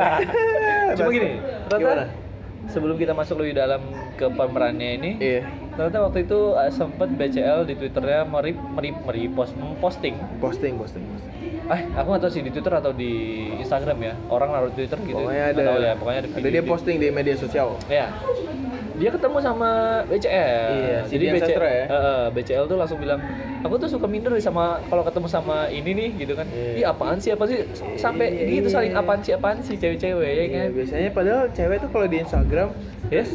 Cuma 0.98 1.10
gini, 1.10 1.30
Gimana? 1.36 1.68
ternyata 1.68 2.04
sebelum 2.68 2.96
kita 2.96 3.12
masuk 3.12 3.36
lebih 3.38 3.56
dalam 3.56 3.82
ke 4.14 4.28
pemerannya 4.28 4.90
ini, 4.94 5.12
Iya. 5.18 5.42
ternyata 5.72 5.98
waktu 6.04 6.20
itu 6.22 6.40
uh, 6.52 6.70
sempat 6.70 7.10
BCL 7.10 7.64
di 7.64 7.74
twitternya 7.74 8.22
merip 8.24 8.54
merip 8.70 8.96
merepost 9.02 9.56
memposting 9.56 10.16
Posting, 10.38 10.76
posting, 10.76 11.04
posting. 11.06 11.34
eh 11.64 11.82
aku 11.90 12.08
nggak 12.10 12.22
tahu 12.22 12.32
sih 12.32 12.42
di 12.42 12.52
twitter 12.52 12.74
atau 12.74 12.92
di 12.92 13.12
instagram 13.56 13.98
ya 14.02 14.14
orang 14.28 14.52
naruh 14.52 14.70
twitter 14.70 15.00
gitu 15.00 15.16
Pokoknya 15.18 15.46
ada, 15.48 15.62
tahu 15.64 15.80
ya 15.80 15.94
pokoknya 15.96 16.20
ada, 16.20 16.28
ada 16.28 16.38
video 16.38 16.52
dia 16.52 16.64
posting 16.66 16.96
di 16.98 17.08
media 17.10 17.36
sosial. 17.36 17.80
ya 17.88 18.12
dia 19.02 19.10
ketemu 19.10 19.38
sama 19.42 19.70
BCL 20.06 20.70
Iya, 20.72 21.00
si 21.04 21.12
jadi 21.12 21.26
BCL, 21.34 21.58
ya? 21.58 21.86
eh, 21.88 22.26
BCL 22.32 22.66
tuh 22.66 22.78
langsung 22.78 23.02
bilang 23.02 23.18
aku 23.60 23.76
tuh 23.76 23.90
suka 23.90 24.06
minder 24.06 24.30
nih 24.30 24.40
sama 24.40 24.78
kalau 24.86 25.02
ketemu 25.02 25.28
sama 25.28 25.66
ini 25.68 25.92
nih 25.92 26.10
gitu 26.20 26.34
kan. 26.34 26.46
Iya. 26.48 26.72
ih 26.76 26.86
apaan 26.86 27.18
sih? 27.18 27.30
Apa 27.30 27.46
sih? 27.46 27.66
Sampai 27.96 28.30
Iya, 28.30 28.62
gitu 28.62 28.70
iya. 28.70 28.76
saling 28.76 28.94
apaan 28.94 29.20
sih? 29.20 29.34
Apaan 29.34 29.58
sih? 29.60 29.74
Cewek-cewek 29.76 30.22
ya 30.24 30.34
Iya, 30.38 30.46
kan? 30.48 30.68
biasanya 30.72 31.10
padahal 31.10 31.42
cewek 31.50 31.78
tuh 31.80 31.90
kalau 31.90 32.06
di 32.06 32.18
Instagram 32.20 32.70
yes 33.10 33.30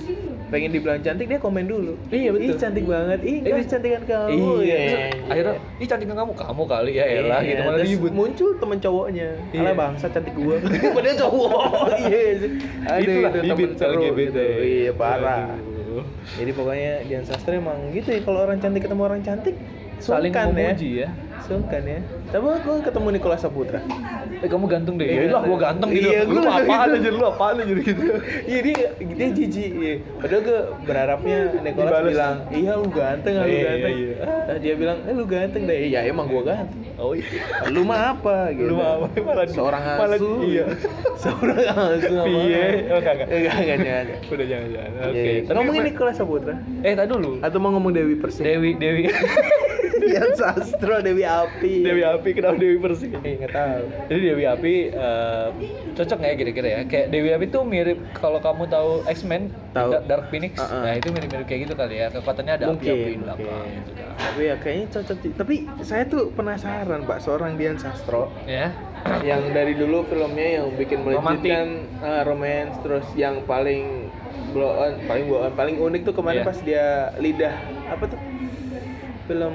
pengen 0.46 0.70
dibilang 0.70 1.00
cantik 1.00 1.26
dia 1.26 1.38
komen 1.38 1.66
dulu. 1.66 1.98
Iya, 2.08 2.30
betul. 2.30 2.46
Ih 2.46 2.54
cantik 2.54 2.84
banget. 2.84 3.18
Ih 3.20 3.36
Iya. 3.36 3.50
enggak 3.52 3.66
cantikan 3.68 4.02
kamu. 4.04 4.30
iya, 4.30 4.46
Iya. 4.62 4.78
Terus 4.86 5.02
akhirnya 5.26 5.54
ih 5.76 5.86
cantik 5.86 6.06
kamu 6.08 6.32
kamu 6.32 6.62
kali 6.64 6.92
ya 6.92 7.04
elah 7.04 7.40
Iya, 7.40 7.48
gitu 7.48 7.60
malah 7.62 7.80
ribut 7.82 8.12
muncul 8.12 8.50
temen 8.56 8.78
cowoknya 8.78 9.28
Iya. 9.50 9.60
Alah 9.60 9.74
bangsa 9.74 10.06
cantik 10.08 10.34
gua 10.34 10.56
padahal 10.96 11.16
cowok 11.18 11.50
iya 12.06 12.30
sih 12.36 12.50
ada 12.82 12.98
Itulah 12.98 13.30
itu 13.30 13.38
temen 13.44 13.70
seru 13.74 14.00
LGBT. 14.00 14.16
gitu 14.22 14.44
iya 14.62 14.90
parah 14.94 15.46
jadi 16.36 16.50
pokoknya 16.52 16.92
Dian 17.08 17.24
Sastro 17.24 17.52
emang 17.52 17.78
gitu 17.90 18.08
ya 18.10 18.20
kalau 18.20 18.44
orang 18.44 18.58
cantik 18.60 18.84
ketemu 18.84 19.02
orang 19.02 19.22
cantik 19.22 19.54
saling 19.96 20.28
ya 20.30 20.44
memuji 20.46 20.88
ya 21.02 21.08
sungkan 21.42 21.82
ya 21.82 21.98
tapi 22.26 22.42
gua 22.42 22.80
ketemu 22.80 23.08
Nicholas 23.12 23.40
Saputra 23.40 23.80
eh 24.36 24.46
kamu 24.46 24.66
ganteng 24.66 24.94
deh 24.96 25.06
Iya, 25.06 25.20
ya 25.22 25.30
lah 25.30 25.42
gua 25.42 25.58
ganteng 25.60 25.88
gitu 25.90 26.08
iya, 26.08 26.20
lu 26.22 26.38
gua 26.38 26.52
apaan 26.56 26.88
gitu. 26.88 26.98
aja 26.98 27.10
lu 27.10 27.24
apaan 27.24 27.54
aja 27.56 27.72
gitu 27.74 28.02
iya 28.44 28.58
dia 28.60 28.76
dia 28.98 29.28
jijik 29.30 29.70
iya. 29.74 29.94
padahal 30.16 30.40
gue 30.42 30.58
berharapnya 30.82 31.36
Dibales. 31.62 32.04
bilang 32.08 32.36
iya 32.50 32.72
lu 32.74 32.88
ganteng 32.88 33.34
lu 33.34 33.46
Iya, 33.46 33.62
ganteng 33.64 33.94
iya. 33.94 34.14
Nah, 34.46 34.56
dia 34.58 34.74
bilang 34.74 34.98
eh 35.00 35.12
lu 35.12 35.24
ganteng 35.24 35.62
deh 35.64 35.78
iya 35.82 36.00
emang 36.04 36.26
gua 36.26 36.42
ganteng 36.44 36.80
oh 36.96 37.12
iya 37.12 37.42
lu 37.66 37.80
mah 37.82 38.00
apa 38.12 38.36
gitu 38.50 38.66
Lu 38.66 38.74
mah 38.74 38.88
apa? 38.96 39.06
Malah- 39.16 39.54
seorang 39.56 39.82
asu 39.84 40.30
iya. 40.42 40.64
seorang 41.16 41.58
asu 41.62 42.12
apa? 42.14 42.26
Piye? 42.26 42.64
Oh, 42.86 42.98
enggak, 42.98 43.14
enggak. 43.22 43.76
enggak 43.76 44.02
udah 44.26 44.46
jangan 44.46 44.68
jangan 44.68 44.90
oke 45.00 45.14
Iya. 45.16 45.52
Ngomongin 45.52 45.80
apa- 45.80 45.88
Nicholas 45.88 46.14
Saputra 46.16 46.54
eh 46.82 46.92
tadi 46.92 47.08
dulu 47.08 47.30
atau 47.40 47.58
mau 47.58 47.70
ngomong 47.72 47.92
Dewi 47.92 48.14
Persik 48.16 48.42
Dewi 48.42 48.70
Dewi 48.74 49.02
Dian 50.06 50.30
Sastro 50.32 50.94
Dewi 51.00 51.22
Api 51.22 51.82
Dewi 51.82 52.02
Api 52.02 52.28
kenapa 52.30 52.56
Dewi 52.56 52.78
Persik 52.78 53.12
eh 53.16 53.34
nggak 53.36 53.50
tahu 53.50 53.82
Jadi 54.06 54.20
Dewi 54.24 54.44
Api 54.44 54.74
eh, 54.88 55.46
cocok 55.92 56.16
nggak 56.16 56.30
ya 56.30 56.36
kira-kira 56.36 56.68
ya? 56.68 56.80
Kayak 56.84 57.06
Dewi 57.08 57.28
Api 57.30 57.46
tuh 57.48 57.62
mirip 57.62 57.98
kalau 58.12 58.38
kamu 58.38 58.64
tahu 58.66 58.90
X-Men, 59.04 59.50
Tahu. 59.72 59.90
Da- 59.90 60.04
Dark 60.06 60.28
Phoenix. 60.28 60.56
Uh-uh. 60.56 60.82
Nah, 60.82 60.94
itu 60.94 61.08
mirip-mirip 61.08 61.44
kayak 61.44 61.60
gitu 61.64 61.74
kali 61.74 61.94
ya. 61.96 62.06
Kekuatannya 62.08 62.52
ada 62.54 62.64
api-api 62.68 62.84
di 62.86 62.92
mungkin 63.16 63.20
belakang 63.20 63.66
gitu 63.74 63.90
kan. 63.92 64.08
tapi 64.16 64.42
ya 64.42 64.54
kayaknya 64.56 64.86
cocok 64.90 65.16
sih. 65.18 65.30
tapi 65.32 65.54
saya 65.82 66.02
tuh 66.04 66.22
penasaran 66.30 67.00
pak 67.02 67.18
seorang 67.18 67.52
Dian 67.54 67.76
Sastro 67.76 68.30
Ya. 68.44 68.72
yang 69.28 69.50
dari 69.50 69.72
dulu 69.72 70.04
filmnya 70.04 70.46
yang 70.56 70.72
bikin 70.72 71.02
melejitkan 71.02 71.66
uh, 71.98 72.22
romance 72.22 72.76
terus 72.80 73.04
yang 73.12 73.44
paling 73.44 74.08
blow 74.50 74.72
on 74.74 74.96
paling 75.04 75.24
blow 75.26 75.40
on 75.42 75.52
paling 75.52 75.76
unik 75.76 76.00
tuh 76.02 76.14
kemarin 76.14 76.40
Iya. 76.40 76.46
pas 76.46 76.58
dia 76.60 76.86
lidah 77.16 77.54
apa 77.88 78.04
tuh 78.06 78.20
film 79.26 79.54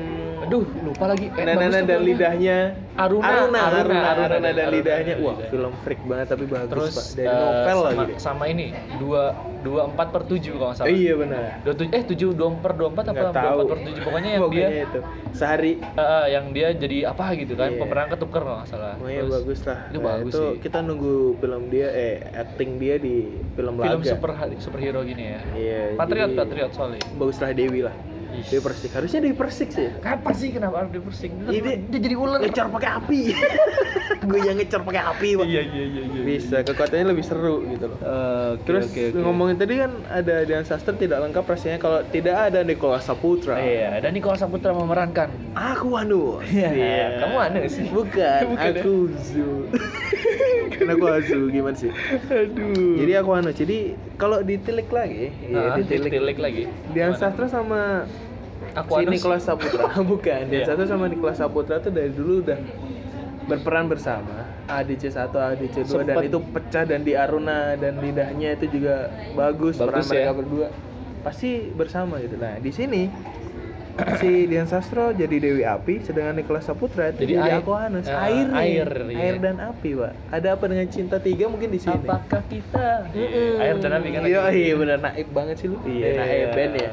Aduh, 0.52 0.68
lupa 0.84 1.08
lagi. 1.08 1.32
Eh, 1.32 1.46
Nana 1.48 1.80
dan 1.80 2.04
lidahnya 2.04 2.76
Aruna, 2.92 3.24
Aruna, 3.24 3.40
Aruna, 3.40 3.60
Aruna, 3.72 3.72
Aruna, 3.72 4.00
Aruna 4.04 4.36
dan 4.36 4.52
Aruna 4.52 4.68
lidahnya 4.68 5.14
wah 5.24 5.32
lidahnya. 5.32 5.48
film 5.48 5.72
freak 5.80 6.02
banget 6.04 6.28
tapi 6.28 6.44
bagus 6.44 6.68
Terus 6.68 6.92
pak 6.92 7.06
dari 7.16 7.24
eh, 7.24 7.40
novel 7.40 7.56
sama, 7.72 7.88
lagi 7.88 8.04
deh. 8.04 8.18
sama 8.20 8.44
ini 8.46 8.66
dua 9.00 9.24
dua 9.64 9.82
empat 9.88 10.08
per 10.12 10.24
tujuh 10.28 10.54
kalau 10.60 10.68
nggak 10.68 10.80
salah. 10.84 10.92
Iya 10.92 11.14
benar 11.16 11.42
Dua 11.64 11.74
tujuh, 11.80 11.92
eh 11.96 12.04
tujuh 12.04 12.30
dua 12.36 12.50
per 12.60 12.74
dua 12.76 12.90
empat 12.92 13.06
apa 13.08 13.16
dua 13.16 13.30
empat 13.32 13.64
per 13.64 13.80
tujuh 13.80 14.02
pokoknya 14.04 14.30
yang 14.36 14.44
Pokoknya 14.44 14.68
dia 14.68 14.84
itu 14.84 15.00
sehari 15.32 15.72
eh, 15.80 16.04
eh, 16.04 16.26
yang 16.36 16.46
dia 16.52 16.68
jadi 16.76 16.98
apa 17.08 17.26
gitu 17.40 17.54
kan 17.56 17.70
Iya. 17.72 17.80
pemeran 17.80 18.08
ketuker 18.12 18.42
kalau 18.44 18.58
nggak 18.60 18.68
salah. 18.68 18.94
Pokoknya 19.00 19.20
Terus 19.24 19.32
bagus 19.32 19.60
lah. 19.64 19.80
Itu 19.88 19.96
Nah, 19.96 20.04
bagus 20.04 20.28
itu 20.28 20.42
sih. 20.44 20.52
kita 20.60 20.78
nunggu 20.84 21.16
film 21.40 21.64
dia 21.72 21.88
eh 21.88 22.16
acting 22.36 22.72
dia 22.76 22.96
di 23.00 23.16
film, 23.56 23.80
Film 23.80 24.02
laga. 24.04 24.04
super 24.04 24.32
superhero 24.60 25.00
gini 25.08 25.32
ya. 25.32 25.40
Iya. 25.56 25.82
Patriot 25.96 26.28
jadi 26.28 26.40
Patriot 26.44 26.72
soalnya. 26.76 27.00
Baguslah 27.16 27.56
Dewi 27.56 27.88
lah. 27.88 27.96
Dewi 28.32 28.62
Persik. 28.62 28.89
Harusnya 28.91 29.20
Dewi 29.20 29.36
Persik 29.36 29.70
sih. 29.70 29.88
Kapan 30.00 30.34
sih 30.34 30.50
kenapa 30.50 30.76
harus 30.80 30.91
dipersing? 30.91 31.32
Ini- 31.46 31.88
dia 31.88 32.00
jadi 32.00 32.15
ular. 32.15 32.39
Ngecor 32.39 32.67
pakai 32.72 32.89
api. 32.96 33.20
Gue 34.22 34.39
yang 34.39 34.54
ngecor 34.54 34.82
pakai 34.82 35.02
api, 35.04 35.30
Pak. 35.34 35.46
Iya 35.46 35.62
iya 35.63 35.84
iya 35.84 36.04
iya. 36.06 36.22
Bisa, 36.22 36.56
kekuatannya 36.62 37.06
lebih 37.10 37.26
seru 37.26 37.65
gitu 37.65 37.86
loh. 37.88 37.98
Eh, 37.98 38.52
Terus 38.63 38.86
ngomongin 39.15 39.58
tadi 39.58 39.74
kan 39.76 39.91
ada 40.08 40.36
Dian 40.41 40.62
Sastro 40.62 40.94
tidak 40.94 41.20
lengkap 41.22 41.44
rasanya 41.44 41.78
kalau 41.78 42.06
tidak 42.06 42.38
ada 42.38 42.62
Nicholas 42.62 43.04
Saputra. 43.04 43.58
Iya, 43.58 43.98
dan 43.98 44.13
Nicholas 44.13 44.39
Saputra 44.39 44.72
memerankan. 44.72 45.34
Aku 45.52 45.98
Anu. 45.98 46.38
Iya, 46.44 47.17
kamu 47.20 47.36
Anu 47.41 47.60
sih? 47.67 47.86
Bukan, 47.89 48.41
Bukan 48.54 48.72
ya? 48.72 48.78
aku 48.78 48.96
Kan 50.72 50.88
aku 50.90 51.06
Azu 51.06 51.40
gimana 51.48 51.76
sih? 51.76 51.92
Aduh. 52.28 52.96
Jadi 52.98 53.12
aku 53.14 53.30
Anu. 53.32 53.52
Jadi 53.52 53.78
kalau 54.16 54.40
ditilik 54.40 54.88
lagi, 54.88 55.26
nah, 55.46 55.76
iya 55.76 55.80
ditilik. 55.80 56.10
ditilik 56.10 56.38
lagi. 56.38 56.64
Dian? 56.90 57.14
Sastro 57.14 57.46
sama 57.46 58.08
Aku 58.72 58.94
si. 58.96 59.10
Nicholas 59.10 59.44
Saputra 59.44 59.90
bukan 60.06 60.42
Dian 60.48 60.64
Iya. 60.64 60.66
Sastro 60.66 60.86
sama 60.86 61.06
Nicholas 61.06 61.38
Saputra 61.38 61.78
tuh 61.78 61.90
dari 61.90 62.10
dulu 62.10 62.40
udah 62.42 62.60
berperan 63.44 63.86
bersama 63.86 64.48
ADC 64.66 65.12
1, 65.12 65.28
ADC 65.34 65.76
2 65.84 66.08
dan 66.08 66.16
Sempet. 66.16 66.30
itu 66.30 66.38
pecah 66.40 66.84
dan 66.86 67.02
di 67.02 67.14
Aruna 67.14 67.74
dan 67.76 67.98
lidahnya 67.98 68.54
itu 68.54 68.70
juga 68.72 69.10
bagus, 69.34 69.76
peran 69.76 69.92
Bagus 69.92 70.08
mereka 70.08 70.24
ya. 70.24 70.34
berdua 70.34 70.68
pasti 71.22 71.50
bersama 71.70 72.18
gitu 72.18 72.34
nah 72.36 72.58
di 72.58 72.72
sini 72.72 73.06
si 74.18 74.46
Dian 74.46 74.66
Sastro 74.66 75.12
jadi 75.12 75.32
Dewi 75.34 75.64
Api 75.64 76.02
sedangkan 76.02 76.36
Nicholas 76.36 76.64
Saputra 76.64 77.10
Jadi 77.10 77.32
jadi, 77.32 77.42
air. 77.42 77.60
Aquanus 77.60 78.04
Eh, 78.04 78.14
air 78.14 78.46
nih. 78.46 78.58
air, 78.58 78.88
iya. 79.06 79.18
air 79.22 79.36
dan 79.38 79.56
api 79.58 79.90
pak 79.94 80.14
ada 80.30 80.48
apa 80.52 80.66
dengan 80.66 80.88
cinta 80.88 81.18
tiga 81.18 81.46
mungkin 81.46 81.70
di 81.70 81.78
sini 81.78 81.98
Apakah 81.98 82.42
kita? 82.46 83.10
Mm-mm. 83.10 83.60
Air 83.60 83.76
dan 83.78 83.92
api 83.94 84.08
kan 84.10 84.22
iya 84.24 84.42
iya 84.50 84.74
benar 84.74 84.98
naib 85.00 85.28
banget 85.30 85.56
sih 85.58 85.68
lu 85.68 85.78
iya 85.84 86.08
naib 86.16 86.50
band 86.52 86.74
ya 86.76 86.92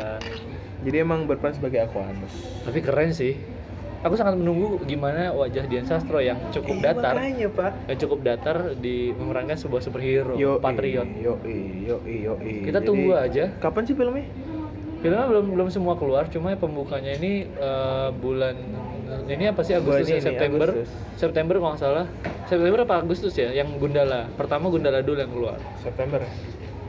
jadi 0.81 0.97
emang 1.01 1.25
berperan 1.25 1.53
sebagai 1.53 1.83
Aquanus 1.83 2.35
Tapi 2.63 2.79
keren 2.79 3.11
sih. 3.11 3.35
Aku 3.99 4.15
sangat 4.15 4.39
menunggu 4.39 4.79
gimana 4.85 5.35
wajah 5.35 5.67
Dian 5.67 5.83
Sastro 5.83 6.21
yang 6.21 6.39
cukup 6.49 6.79
Iya, 6.79 6.95
datar, 6.95 7.19
makanya 7.19 7.49
pak 7.51 7.73
yang 7.85 7.99
cukup 7.99 8.19
datar 8.23 8.57
di 8.79 9.11
memerankan 9.11 9.59
sebuah 9.59 9.83
superhero, 9.83 10.39
yo 10.39 10.55
patriot. 10.57 11.03
yo 11.19 11.35
yo 11.43 11.99
yo 11.99 11.99
yo 12.07 12.39
Kita 12.39 12.79
tunggu 12.79 13.11
aja. 13.13 13.51
kapan 13.59 13.83
sih 13.83 13.93
filmnya 13.93 14.23
Filmnya 14.99 15.31
belum 15.31 15.55
belum 15.55 15.69
semua 15.71 15.95
keluar, 15.95 16.27
cuma 16.27 16.59
pembukanya 16.59 17.15
ini 17.15 17.47
eh, 17.47 18.09
bulan 18.19 18.59
ini 19.31 19.45
apa 19.47 19.63
sih 19.63 19.79
Agustus 19.79 20.09
Bulan 20.09 20.11
ya? 20.11 20.17
ini, 20.19 20.27
September. 20.27 20.69
Agustus. 20.69 20.89
September 21.15 21.55
kalau 21.61 21.71
nggak 21.73 21.83
salah. 21.83 22.07
September 22.51 22.79
apa 22.83 22.95
Agustus 22.99 23.35
ya? 23.39 23.49
Yang 23.55 23.69
Gundala. 23.79 24.27
Pertama 24.35 24.67
Gundala 24.73 24.99
dulu 25.05 25.19
yang 25.23 25.31
keluar. 25.31 25.59
September 25.81 26.21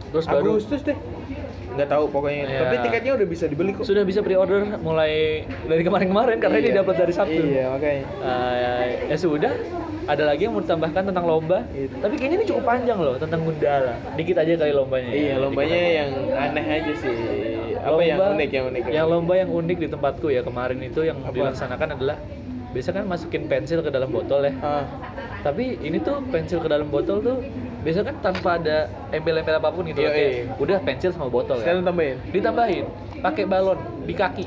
Terus 0.09 0.25
baru 0.25 0.57
Agustus 0.57 0.81
deh 0.81 0.97
nggak 1.69 1.85
tahu 1.87 2.05
pokoknya 2.07 2.43
Iya. 2.43 2.59
tapi 2.59 2.75
tiketnya 2.81 3.11
udah 3.13 3.27
bisa 3.27 3.45
dibeli 3.45 3.71
kok 3.71 3.83
sudah 3.83 4.01
bisa 4.01 4.19
pre-order 4.19 4.79
mulai 4.79 5.13
dari 5.63 5.81
kemarin-kemarin 5.81 6.37
karena 6.37 6.57
ini 6.57 6.69
Iya. 6.69 6.77
dapat 6.79 6.95
dari 6.97 7.13
Sabtu. 7.13 7.41
iya 7.41 7.65
makanya 7.67 8.03
Eh, 8.19 8.85
ya 9.07 9.17
sudah. 9.17 9.53
Ada 10.05 10.25
lagi 10.25 10.41
yang 10.43 10.57
mau 10.57 10.59
ditambahkan 10.59 11.05
tentang 11.05 11.21
lomba. 11.23 11.61
Itu. 11.69 11.93
Tapi 11.95 12.17
kayaknya 12.17 12.37
ini 12.39 12.45
cukup 12.47 12.65
panjang 12.65 12.97
loh 12.97 13.13
tentang 13.15 13.45
Gundala. 13.45 13.93
Dikit 14.17 14.35
aja 14.35 14.57
kali 14.57 14.73
lombanya. 14.73 15.05
iya 15.07 15.21
Dikit 15.29 15.43
lombanya 15.45 15.77
aja. 15.77 15.89
yang 15.93 16.09
aneh 16.33 16.65
aja 16.67 16.91
sih 16.95 17.13
apa 17.79 18.01
yang 18.01 18.17
Lomba- 18.17 18.33
unik 18.33 18.49
yang 18.49 18.65
unik 18.67 18.81
Yang 18.89 19.07
lomba 19.07 19.33
yang 19.37 19.49
unik 19.53 19.77
di 19.77 19.87
tempatku 19.87 20.27
ya 20.27 20.41
kemarin 20.41 20.79
itu 20.81 20.99
yang 21.01 21.17
Apa? 21.21 21.31
dilaksanakan 21.31 21.87
adalah 21.93 22.17
biasa 22.69 22.89
kan 22.91 23.03
masukin 23.03 23.43
pensil 23.45 23.81
ke 23.81 23.89
dalam 23.89 24.09
botol 24.09 24.41
ya. 24.41 24.53
ah 24.61 24.85
Tapi 25.39 25.79
ini 25.79 25.97
tuh 25.97 26.21
pensil 26.27 26.59
ke 26.59 26.67
dalam 26.67 26.87
botol 26.87 27.17
tuh 27.19 27.37
biasa 27.79 28.03
kan 28.03 28.15
tanpa 28.21 28.49
ada 28.55 28.77
embel-embel 29.09 29.55
apa 29.55 29.71
pun 29.71 29.87
gitu 29.87 30.03
iya. 30.03 30.43
udah 30.55 30.77
pensil 30.79 31.09
sama 31.09 31.27
botol 31.27 31.57
sekarang 31.57 31.81
ya. 31.81 31.87
tambahin 31.87 32.17
Ditambahin 32.29 32.85
pakai 33.19 33.43
balon 33.45 33.79
di 34.03 34.13
kaki. 34.13 34.45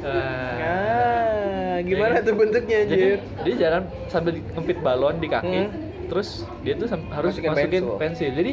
Nah, 0.00 0.56
ah 0.58 1.76
gimana 1.82 2.14
Jadi- 2.16 2.26
tuh 2.26 2.34
bentuknya 2.34 2.78
jadi 2.82 2.94
anjir 2.94 3.18
dia 3.44 3.54
jalan 3.58 3.82
sambil 4.06 4.34
ngempit 4.50 4.78
balon 4.80 5.14
di 5.18 5.28
kaki, 5.28 5.60
Hmm. 5.60 5.70
terus 6.08 6.28
dia 6.62 6.74
tuh 6.74 6.88
harus 7.10 7.32
Masukin 7.34 7.50
masukin 7.50 7.82
pensil. 7.82 7.98
pensil. 7.98 8.30
Jadi 8.32 8.52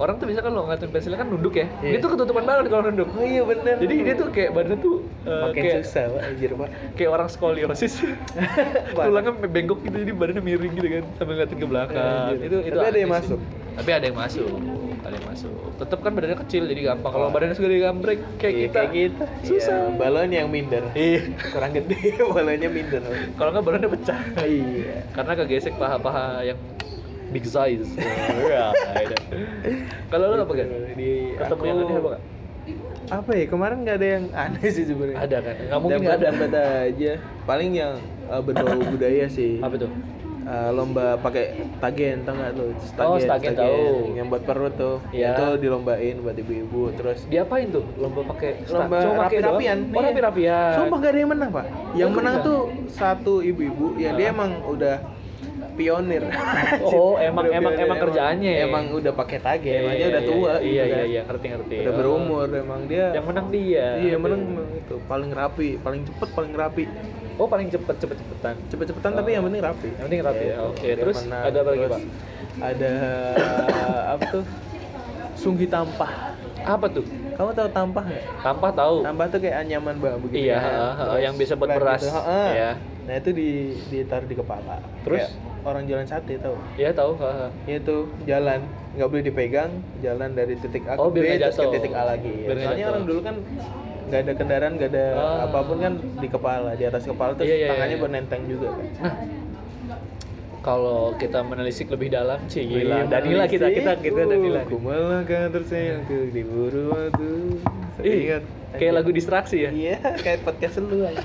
orang 0.00 0.16
tuh 0.16 0.24
bisa 0.24 0.40
kan 0.40 0.50
lo 0.50 0.64
ngeliatin 0.64 0.88
pensilnya 0.88 1.18
kan 1.18 1.28
nunduk 1.28 1.54
ya, 1.54 1.68
Iya. 1.78 1.90
dia 1.90 2.00
tuh 2.00 2.10
ketutupan 2.10 2.42
balon 2.42 2.66
kalau 2.66 2.82
nunduk. 2.82 3.08
oh 3.10 3.20
iya 3.22 3.42
bener 3.42 3.76
Jadi 3.76 3.94
dia 4.00 4.14
tuh 4.16 4.28
kayak 4.28 4.50
badannya 4.50 4.78
tuh 4.80 4.94
eh, 5.22 5.42
makin 5.44 5.60
kayak 5.62 5.76
susah 5.82 6.04
pak 6.08 6.20
anjir 6.24 6.50
pak 6.54 6.68
kayak 6.96 7.10
orang 7.10 7.28
skoliosis. 7.28 7.94
Tulangnya 8.96 9.32
bengkok 9.44 9.78
gitu 9.82 9.96
jadi 9.98 10.12
badannya 10.12 10.42
miring 10.42 10.72
gitu 10.74 10.88
kan 10.90 11.04
sambil 11.14 11.32
ngeliatin 11.34 11.56
ke 11.56 11.66
belakang. 11.66 12.00
Anjir. 12.00 12.36
Itu 12.42 12.56
itu 12.62 12.74
Tapi 12.74 12.86
ada 12.86 12.98
yang 12.98 13.10
sih. 13.10 13.16
masuk? 13.20 13.40
Tapi 13.70 13.90
ada 13.92 14.04
yang 14.04 14.16
masuk. 14.18 14.48
Ada 15.00 15.14
yang 15.14 15.26
masuk. 15.26 15.52
Tetap 15.76 15.98
kan 16.00 16.10
badannya 16.12 16.38
kecil 16.38 16.62
jadi 16.66 16.80
gampang. 16.86 17.10
Kalau 17.10 17.26
badannya 17.28 17.54
segede 17.54 17.76
gambreng 17.78 18.20
kayak 18.36 18.52
Iya, 18.52 18.62
kita. 18.62 18.78
kayak 18.78 18.90
kita 18.92 19.24
Susah. 19.42 19.78
Iya, 19.82 19.96
balon 19.96 20.30
yang 20.30 20.48
minder 20.48 20.84
Iya. 20.92 21.20
kurang 21.46 21.72
gede 21.72 21.98
balonnya 22.36 22.68
minder 22.68 23.02
Kalau 23.34 23.50
nggak 23.50 23.64
badannya 23.64 23.88
pecah. 23.90 24.20
iya 24.42 24.96
Karena 25.10 25.32
kegesek 25.34 25.74
paha-paha 25.74 26.24
yang 26.42 26.58
big 27.30 27.44
size. 27.44 27.88
Iya. 28.40 28.74
iya. 28.98 29.16
Kalau 30.06 30.24
lu 30.28 30.40
apa 30.40 30.52
kan? 30.52 30.66
di 30.92 31.10
Ketemu 31.34 31.62
yang 31.64 31.78
aneh 31.80 31.96
apa 31.96 32.08
nggak? 32.10 32.22
apa 33.10 33.30
ya 33.32 33.44
kemarin 33.44 33.76
nggak 33.80 33.96
ada 33.96 34.08
yang 34.12 34.24
aneh 34.30 34.62
sih 34.68 34.84
sebenarnya 34.84 35.18
Ada 35.18 35.36
kan? 35.40 35.54
Nggak 35.60 35.80
mungkin 35.80 35.98
nggak 36.00 36.14
ada. 36.14 36.26
dapat 36.28 36.50
aja 36.86 37.12
paling 37.42 37.70
yang 37.72 37.94
uh, 38.26 38.38
berbau 38.38 38.78
budaya 38.92 39.26
sih 39.26 39.58
Apa 39.58 39.74
tuh? 39.76 39.90
Uh, 40.40 40.70
lomba 40.72 41.14
pakai 41.16 41.44
tagen 41.78 42.22
tau 42.22 42.32
nggak 42.32 42.52
tuh 42.54 42.70
Oh, 42.98 43.18
stagen 43.18 43.52
tahu. 43.52 44.14
yang 44.14 44.26
buat 44.26 44.42
perut 44.42 44.74
tuh 44.74 45.02
Iya. 45.10 45.34
itu 45.34 45.46
dilombain 45.60 46.16
buat 46.18 46.34
ibu-ibu 46.34 46.90
terus 46.92 47.26
Diapain 47.26 47.68
tuh? 47.68 47.82
Lomba 47.96 48.22
pakai 48.28 48.62
lomba 48.64 48.96
doang? 48.98 49.18
rapi-rapian 49.20 49.78
Oh, 49.86 49.90
Iya. 49.92 50.06
rapi-rapian. 50.06 50.70
sumpah 50.76 50.96
nggak 50.96 51.10
ada 51.10 51.18
yang 51.18 51.30
menang 51.30 51.50
pak 51.50 51.66
yang 51.92 52.08
Oh, 52.08 52.16
menang 52.16 52.34
enggak? 52.36 52.46
tuh 52.46 52.60
satu 52.88 53.34
ibu-ibu 53.40 53.86
yang 53.96 54.14
dia 54.14 54.28
Ah. 54.28 54.32
emang 54.32 54.50
udah 54.64 54.96
pionir 55.80 56.22
Oh, 56.86 57.16
emang 57.16 57.44
Udah 57.44 57.56
emang 57.56 57.72
pionir, 57.72 57.86
emang 57.86 57.98
kerjaannya. 57.98 58.52
ya? 58.52 58.60
emang 58.62 58.84
udah 58.92 59.12
pakai 59.14 59.38
tagen 59.38 59.64
Iya, 59.66 59.80
emangnya 59.80 59.96
iya, 59.98 60.06
udah 60.06 60.20
iya, 60.20 60.30
tua 60.30 60.52
Iya, 60.52 60.60
gitu 60.60 60.68
iya, 60.68 60.84
kan. 60.84 61.06
iya, 61.06 61.20
ngerti 61.24 61.46
ngerti. 61.48 61.76
udah 61.78 61.88
Oh. 61.88 61.96
berumur 61.96 62.48
emang 62.50 62.80
dia 62.84 63.06
Yang 63.10 63.24
menang 63.26 63.48
dia. 63.48 63.86
iya 63.98 64.14
menang 64.14 64.40
emang 64.46 64.68
itu 64.74 64.96
paling 65.02 65.30
rapi 65.32 65.68
paling 65.78 66.00
cepet 66.04 66.28
paling 66.30 66.52
rapi 66.54 66.84
Oh, 67.34 67.48
paling 67.48 67.66
cepet 67.66 67.96
cepet 67.96 68.16
cepetan. 68.16 68.54
cepet-cepetan 68.68 69.10
Oh. 69.10 69.16
tapi 69.16 69.30
yang 69.32 69.42
penting 69.42 69.62
rapi 69.62 69.88
Yang 69.90 70.04
penting 70.04 70.20
rapi 70.22 70.44
ya. 70.44 70.56
Oke, 70.62 70.84
Dia 70.84 70.94
terus 70.94 71.16
menang. 71.22 71.42
ada 71.42 71.58
apa 71.58 71.70
lagi, 71.70 71.86
Pak? 71.86 72.00
ada 72.60 72.92
apa 74.12 74.24
tuh 74.28 74.44
sunggi 75.34 75.64
tampah 75.64 76.12
Apa 76.60 76.86
tuh? 76.86 77.04
kamu 77.32 77.50
tahu 77.50 77.68
tampah 77.70 78.04
nggak 78.04 78.24
Tampah 78.38 78.70
tahu. 78.70 78.96
tampah 79.00 79.26
tuh 79.26 79.38
kayak 79.40 79.56
anyaman 79.58 79.96
bambu 79.96 80.28
gitu 80.28 80.44
Iya, 80.44 80.58
kan. 80.58 80.76
Terus 81.08 81.20
yang 81.24 81.34
bisa 81.34 81.52
buat 81.54 81.70
beras. 81.70 82.02
gitu. 82.02 82.20
Iya. 82.52 82.70
nah 83.00 83.14
itu 83.16 83.30
di 83.32 83.48
ditaruh 83.88 84.22
di 84.24 84.36
kepala 84.36 84.76
Terus? 85.00 85.24
Kayak 85.24 85.49
orang 85.62 85.84
jalan 85.84 86.04
sate 86.04 86.34
tahu 86.36 86.56
Iya, 86.74 86.90
tahu. 86.90 87.12
ha. 87.16 87.48
itu 87.66 87.96
jalan 88.24 88.60
nggak 88.90 89.06
boleh 89.06 89.22
dipegang 89.22 89.70
jalan 89.98 90.30
dari 90.30 90.54
titik 90.54 90.82
A 90.84 90.94
ke 90.94 90.98
Oh, 90.98 91.08
B 91.08 91.20
biar 91.20 91.36
nggak 91.36 91.50
terus 91.50 91.58
ke 91.60 91.74
titik 91.74 91.92
A 91.92 92.02
lagi 92.06 92.32
nggak 92.42 92.56
soalnya 92.56 92.70
jatuh. 92.76 92.90
orang 92.90 93.04
dulu 93.04 93.20
kan 93.20 93.36
nggak 94.02 94.20
ada 94.20 94.32
kendaraan 94.34 94.72
nggak 94.74 94.90
ada 94.90 95.06
Ah. 95.12 95.38
apa 95.46 95.58
pun 95.62 95.76
kan 95.78 95.92
di 96.16 96.28
kepala 96.28 96.70
di 96.72 96.84
atas 96.84 97.02
kepala 97.04 97.30
terus 97.32 97.46
Iya, 97.46 97.56
iya, 97.56 97.68
tangannya 97.70 97.92
iya. 97.92 98.02
buat 98.02 98.12
nenteng 98.12 98.42
juga 98.44 98.68
kan 98.70 98.86
Nah, 99.00 99.14
kalau 100.60 101.16
kita 101.16 101.40
menelisik 101.40 101.88
lebih 101.88 102.08
dalam, 102.10 102.36
sih 102.44 102.60
Iya, 102.62 102.84
gila. 102.84 102.96
Danila 103.08 103.44
kita 103.46 103.66
kita 103.70 103.96
kita 103.96 104.28
Danila. 104.28 104.60
Ku 104.62 104.76
malah 104.76 105.24
kan 105.24 105.48
tersayang 105.48 106.04
ke 106.04 106.28
diburu 106.28 106.90
waktu. 106.90 107.56
Ingat. 107.98 108.44
kayak 108.70 108.92
lagu 108.92 109.08
distraksi 109.10 109.56
ya. 109.58 109.70
Iya, 109.72 109.96
kayak 110.20 110.44
podcast 110.44 110.78
lu. 110.78 111.00
Iya, 111.00 111.16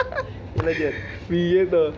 lanjut. 0.62 0.94
Iya 1.26 1.62
tuh. 1.66 1.90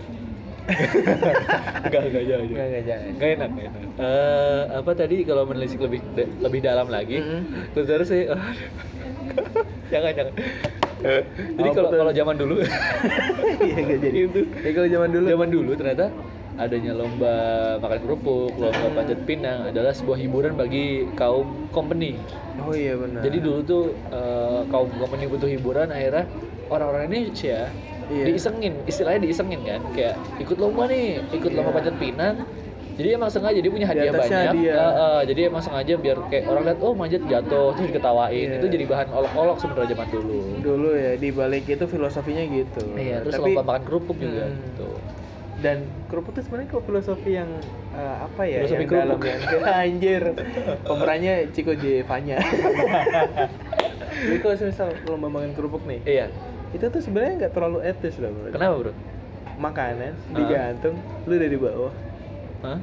Enggak, 0.68 2.02
enggak, 2.10 2.24
jangan. 2.28 2.44
Enggak, 2.46 2.66
enggak, 2.66 2.84
jangan. 2.84 3.08
Enggak 3.10 3.28
enak, 3.34 3.48
enggak 3.50 3.66
enak. 3.70 3.82
Eh, 4.00 4.62
apa 4.76 4.90
tadi 4.94 5.16
kalau 5.24 5.42
menelisik 5.48 5.80
lebih 5.82 6.00
lebih 6.40 6.60
dalam 6.62 6.86
lagi? 6.88 7.18
Mm-mm. 7.20 7.72
Terus 7.74 7.86
terus 7.86 8.08
sih 8.08 8.22
jangan 9.92 10.10
jangan. 10.14 10.34
Jadi 11.30 11.68
kalau 11.72 11.88
kalau 11.88 12.12
zaman 12.12 12.36
dulu 12.36 12.54
Iya, 13.64 13.76
enggak 13.80 13.98
jadi. 14.04 14.18
Itu. 14.28 14.40
Ya 14.60 14.70
kalau 14.76 14.88
zaman 14.88 15.08
dulu. 15.10 15.26
zaman 15.26 15.48
dulu 15.48 15.70
ternyata 15.76 16.06
adanya 16.60 16.92
lomba 16.92 17.36
makan 17.80 17.98
kerupuk, 18.04 18.52
lomba 18.60 18.86
panjat 18.92 19.20
pinang 19.24 19.72
adalah 19.72 19.96
sebuah 19.96 20.20
hiburan 20.20 20.60
bagi 20.60 21.08
kaum 21.16 21.70
company. 21.72 22.20
Oh 22.60 22.76
iya 22.76 23.00
benar. 23.00 23.24
Jadi 23.24 23.38
dulu 23.40 23.58
tuh 23.64 23.84
eh, 24.12 24.60
kaum 24.68 24.92
company 25.00 25.24
butuh 25.24 25.48
hiburan, 25.48 25.88
akhirnya 25.88 26.28
orang-orang 26.68 27.08
Indonesia 27.08 27.72
Iya. 28.10 28.24
diisengin, 28.26 28.74
istilahnya 28.84 29.20
diisengin 29.20 29.60
kan, 29.62 29.80
kayak 29.90 30.14
ikut 30.36 30.56
lomba 30.56 30.84
nih, 30.84 31.22
ikut 31.30 31.46
Iya. 31.46 31.56
lomba 31.56 31.70
panjat 31.72 31.94
pinang. 31.96 32.36
Jadi 32.92 33.08
emang 33.12 33.30
sengaja 33.30 33.56
dia 33.56 33.70
punya 33.70 33.86
Di 33.86 33.90
hadiah 33.94 34.12
banyak. 34.12 34.44
hadiah. 34.50 34.76
Eh, 34.76 34.92
eh, 34.92 35.20
jadi 35.24 35.40
emang 35.48 35.62
sengaja 35.62 35.92
biar 35.96 36.18
kayak 36.26 36.44
orang 36.44 36.62
lihat 36.66 36.78
oh 36.80 36.92
manjat 36.92 37.22
jatuh 37.24 37.72
terus 37.72 37.86
diketawain. 37.88 38.46
Iya. 38.46 38.58
Itu 38.58 38.66
jadi 38.68 38.84
bahan 38.84 39.08
olok-olok 39.08 39.56
sebenarnya 39.56 39.88
zaman 39.90 40.08
dulu. 40.10 40.40
dulu 40.60 40.90
ya 40.92 41.12
di 41.14 41.28
balik 41.30 41.64
itu 41.64 41.84
filosofinya 41.86 42.44
gitu. 42.44 42.82
Iya, 42.92 43.16
terus 43.22 43.34
Tapi- 43.34 43.44
lomba 43.48 43.62
makan 43.64 43.82
kerupuk 43.84 44.16
juga 44.18 44.44
Hmm. 44.44 44.60
gitu. 44.66 44.88
Dan 45.60 45.76
kerupuk 46.08 46.32
itu 46.32 46.40
sebenarnya 46.42 46.68
kok 46.70 46.82
filosofi 46.82 47.30
yang 47.32 47.50
eh, 47.90 48.16
apa 48.20 48.42
ya? 48.42 48.58
Filosofi 48.60 48.76
yang 48.76 48.90
dalam 48.90 49.16
kerupuk. 49.16 49.48
yang 49.54 49.64
anjir. 49.80 50.22
Pemerannya 50.82 51.34
Chico 51.50 51.72
J. 51.74 51.84
Vanya. 52.02 52.36
Jadi 54.20 54.36
kalau 54.38 54.54
misal 54.58 54.88
lomba 55.06 55.28
makan 55.30 55.52
kerupuk 55.52 55.82
nih, 55.84 56.00
Iya. 56.04 56.26
Itu 56.70 56.84
tuh 56.84 57.00
sebenarnya 57.00 57.32
nggak 57.40 57.52
terlalu 57.52 57.78
etis 57.82 58.14
loh 58.16 58.30
bro. 58.30 58.50
Kenapa, 58.50 58.74
Bro? 58.78 58.92
Makanan 59.56 60.12
Ah. 60.14 60.32
digantung, 60.32 60.94
lu 61.24 61.34
dari 61.34 61.54
bawah. 61.54 61.92
Hah? 62.62 62.80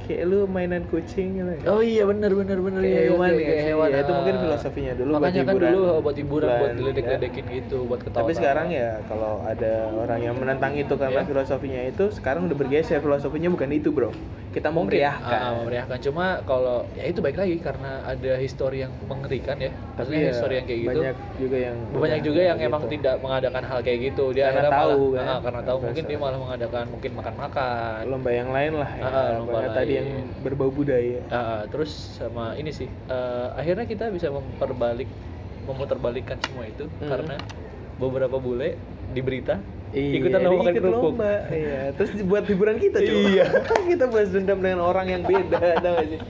Kayak 0.00 0.26
lu 0.26 0.42
mainan 0.44 0.82
kucing 0.86 1.36
gitu. 1.36 1.50
Oh 1.66 1.78
iya 1.78 2.02
benar 2.02 2.32
benar 2.32 2.58
benar 2.58 2.80
Kayak 2.80 2.88
iya, 2.88 3.00
iya, 3.00 3.10
hewan 3.10 3.28
ya 3.28 3.38
kayak 3.38 3.64
hewan. 3.68 3.88
Ya, 3.88 3.98
itu 4.00 4.12
mungkin 4.12 4.34
ah. 4.34 4.40
filosofinya 4.40 4.92
dulu 4.92 5.10
buat 5.10 5.20
Makanya 5.20 5.38
kan 5.38 5.52
hiburan. 5.52 5.70
dulu 5.70 5.84
buat 6.00 6.16
hiburan, 6.16 6.48
buat 6.48 6.58
Bulan, 6.58 6.74
diledek-ledekin 6.74 7.44
gitu, 7.52 7.78
buat 7.84 8.00
ketawa. 8.00 8.18
Tapi 8.18 8.32
sekarang 8.32 8.66
ya 8.70 8.88
kalau 9.04 9.32
ada 9.44 9.72
orang 9.92 10.18
yang 10.20 10.34
menentang 10.34 10.72
itu 10.74 10.94
karena 10.96 11.20
Iya. 11.20 11.28
filosofinya 11.28 11.82
itu, 11.84 12.04
sekarang 12.10 12.42
udah 12.44 12.56
bergeser 12.56 12.98
filosofinya 12.98 13.48
bukan 13.50 13.70
itu 13.70 13.88
bro. 13.90 14.10
Kita 14.50 14.68
mau 14.68 14.82
meriahkan. 14.82 15.38
ah, 15.38 15.52
memeriahkan. 15.62 15.98
Cuma 16.00 16.42
kalau 16.42 16.82
ya 16.92 17.04
itu 17.04 17.20
baik 17.20 17.38
lagi 17.38 17.56
karena 17.58 18.02
ada 18.02 18.32
histori 18.36 18.82
yang 18.82 18.90
mengerikan 19.04 19.58
ya. 19.58 19.70
Tapi 20.00 20.08
Maksudnya 20.08 20.20
ya, 20.22 20.30
histori 20.32 20.54
yang 20.54 20.66
kayak 20.66 20.80
gitu. 20.80 20.90
banyak 20.90 21.16
juga 21.36 21.56
yang 21.58 21.76
banyak 21.92 22.20
juga 22.22 22.40
yang 22.42 22.58
gitu. 22.58 22.68
emang 22.68 22.82
tidak 22.88 23.14
mengadakan 23.18 23.62
hal 23.62 23.78
kayak 23.80 23.98
gitu. 24.02 24.24
Dia 24.30 24.44
Karena 24.48 24.62
tahu, 24.64 24.72
malah, 24.72 24.96
kan. 25.12 25.26
ah, 25.26 25.40
karena 25.40 25.60
tahu 25.62 25.78
mungkin 25.82 26.04
dia 26.06 26.18
malah 26.18 26.38
mengadakan 26.38 26.84
mungkin 26.88 27.10
makan-makan. 27.14 28.00
lomba 28.06 28.30
yang 28.30 28.48
lain 28.48 28.72
lah 28.74 28.90
ya. 28.90 29.02
Ah, 29.02 29.28
lomba 29.36 29.52
Banyak 29.54 29.72
tadi 29.72 29.92
lain. 29.92 29.98
yang 29.98 30.08
berbau 30.40 30.70
budaya. 30.70 31.20
Ah, 31.28 31.62
terus 31.66 31.90
sama 32.16 32.54
ini 32.54 32.70
sih 32.70 32.88
eh, 32.88 33.46
akhirnya 33.52 33.84
kita 33.84 34.08
bisa 34.08 34.28
memperbalik 34.28 35.06
memutarbalikkan 35.62 36.40
semua 36.40 36.64
itu 36.64 36.88
Hmm. 36.96 37.06
karena 37.06 37.34
beberapa 37.96 38.36
bule 38.36 38.74
di 39.08 39.20
berita 39.20 39.60
Iya, 39.90 40.22
ikutan 40.22 40.40
lomba 40.40 40.62
makan 40.62 40.74
kerupuk 40.76 41.02
lomba. 41.12 41.32
Iya, 41.50 41.90
terus 41.92 42.10
buat 42.22 42.46
hiburan 42.46 42.78
kita 42.78 43.02
coba. 43.06 43.26
Iya. 43.28 43.44
kita 43.90 44.04
bahas 44.06 44.30
dendam 44.30 44.58
dengan 44.58 44.80
orang 44.80 45.06
yang 45.08 45.22
beda, 45.22 45.58
tau 45.82 45.98
gak 45.98 46.06
sih? 46.08 46.20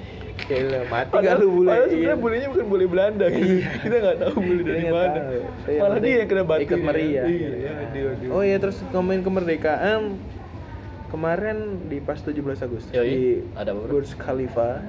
Gila, 0.50 0.80
mati 0.84 1.06
gak 1.06 1.14
Padahal, 1.14 1.38
lu 1.38 1.48
bule? 1.52 1.68
padahal 1.68 1.78
Iya. 1.80 1.92
sebenarnya 1.92 2.18
bulenya 2.18 2.48
bukan 2.48 2.66
bule 2.66 2.84
Belanda 2.84 3.26
gitu. 3.28 3.46
Iya. 3.54 3.68
Kita 3.78 3.96
nggak 3.96 4.16
tahu 4.18 4.34
bule 4.36 4.62
dari 4.64 4.82
mana. 4.84 5.14
tahu. 5.14 5.38
Yang 5.64 5.78
Malah 5.80 5.98
dia 6.00 6.10
yang 6.12 6.28
kena 6.28 6.42
batu. 6.44 6.60
ikut 6.60 6.80
meriah. 6.80 7.24
Iya, 7.24 7.48
iya, 7.52 7.70
dia, 7.88 8.08
dia. 8.16 8.28
Oh 8.28 8.42
iya 8.42 8.56
terus 8.58 8.76
ngomongin 8.88 9.22
kemerdekaan 9.22 10.00
kemarin 11.06 11.56
di 11.86 11.98
pas 11.98 12.18
17 12.18 12.34
Agustus 12.60 12.90
Yoi. 12.92 13.06
di 13.06 13.22
Ada 13.52 13.70
apa? 13.72 13.82
Burj 13.84 14.10
Khalifa 14.16 14.82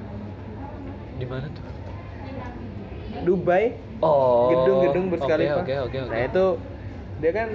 Di 1.14 1.26
mana 1.26 1.46
tuh? 1.48 1.64
Dubai 3.22 3.78
Oh. 3.98 4.50
gedung-gedung 4.50 5.06
berskala 5.08 5.38
Oke, 5.38 5.54
oke, 5.54 5.74
oke, 5.86 5.98
oke. 6.00 6.10
nah 6.10 6.20
itu 6.20 6.44
dia 7.20 7.30
kan 7.32 7.48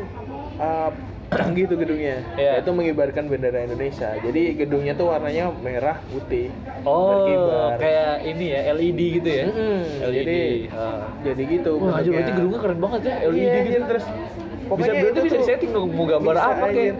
uh, 0.57 0.91
tuh 1.29 1.75
gedungnya 1.75 2.23
Iya. 2.33 2.51
itu 2.57 2.69
mengibarkan 2.71 3.27
bendera 3.27 3.59
Indonesia 3.61 4.15
jadi 4.15 4.41
gedungnya 4.55 4.93
tuh 4.93 5.11
warnanya 5.11 5.51
merah 5.57 5.99
putih 6.07 6.47
Oh, 6.81 7.27
berkibar. 7.27 7.75
kayak 7.77 8.13
ini 8.25 8.45
ya 8.47 8.61
LED 8.71 8.99
gitu 9.13 9.29
ya. 9.29 9.43
Mm-mm, 9.45 9.79
LED. 10.01 10.15
jadi 10.15 10.39
Ah. 10.71 11.03
jadi 11.21 11.41
gitu 11.43 11.71
Wah, 11.77 11.99
anjir, 11.99 12.11
berarti 12.13 12.31
gedungnya 12.33 12.59
keren 12.61 12.79
banget 12.79 13.01
ya, 13.03 13.15
LED 13.25 13.35
Iya, 13.37 13.59
gitu. 13.65 13.83
terus 13.85 14.05
bisa 14.07 14.67
pokoknya 14.67 14.93
berarti 14.93 15.09
itu 15.09 15.21
bisa 15.21 15.35
tuh- 15.35 15.45
setting 15.45 15.71
dong 15.73 15.87
mau 15.91 16.05
gambar 16.05 16.33
Bisa, 16.33 16.47
apa 16.49 16.65
kayak. 16.69 16.95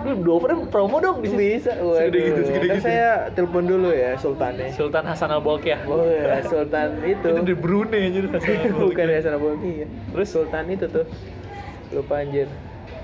Lu 0.00 0.12
dua 0.18 0.36
promo 0.66 0.96
dong 0.96 1.20
di 1.20 1.28
sini. 1.28 1.38
bisa 1.52 1.76
Segede 1.76 1.84
waduh. 1.84 2.22
gitu, 2.24 2.40
segede 2.42 2.66
gitu. 2.66 2.80
saya 2.80 3.08
telepon 3.30 3.64
dulu 3.68 3.92
ya 3.92 4.16
sultannya 4.16 4.72
Sultan 4.72 5.04
Hasan 5.04 5.28
Al 5.28 5.44
Bolkiah. 5.44 5.76
oh 5.84 6.00
ya 6.02 6.40
sultan 6.42 6.88
itu 7.04 7.28
Itu 7.28 7.44
di 7.44 7.52
Brunei 7.52 8.08
anjir 8.08 8.24
Hasan 8.26 8.48
Al 8.64 8.80
bukan 8.80 8.80
Bolkiah. 8.96 9.06
ya 9.06 9.20
sana 9.20 9.36
Bolki 9.36 9.70
ya 9.76 9.86
Terus? 10.10 10.28
sultan 10.28 10.64
itu 10.66 10.88
tuh 10.88 11.04
lupa 11.92 12.14
anjir 12.18 12.48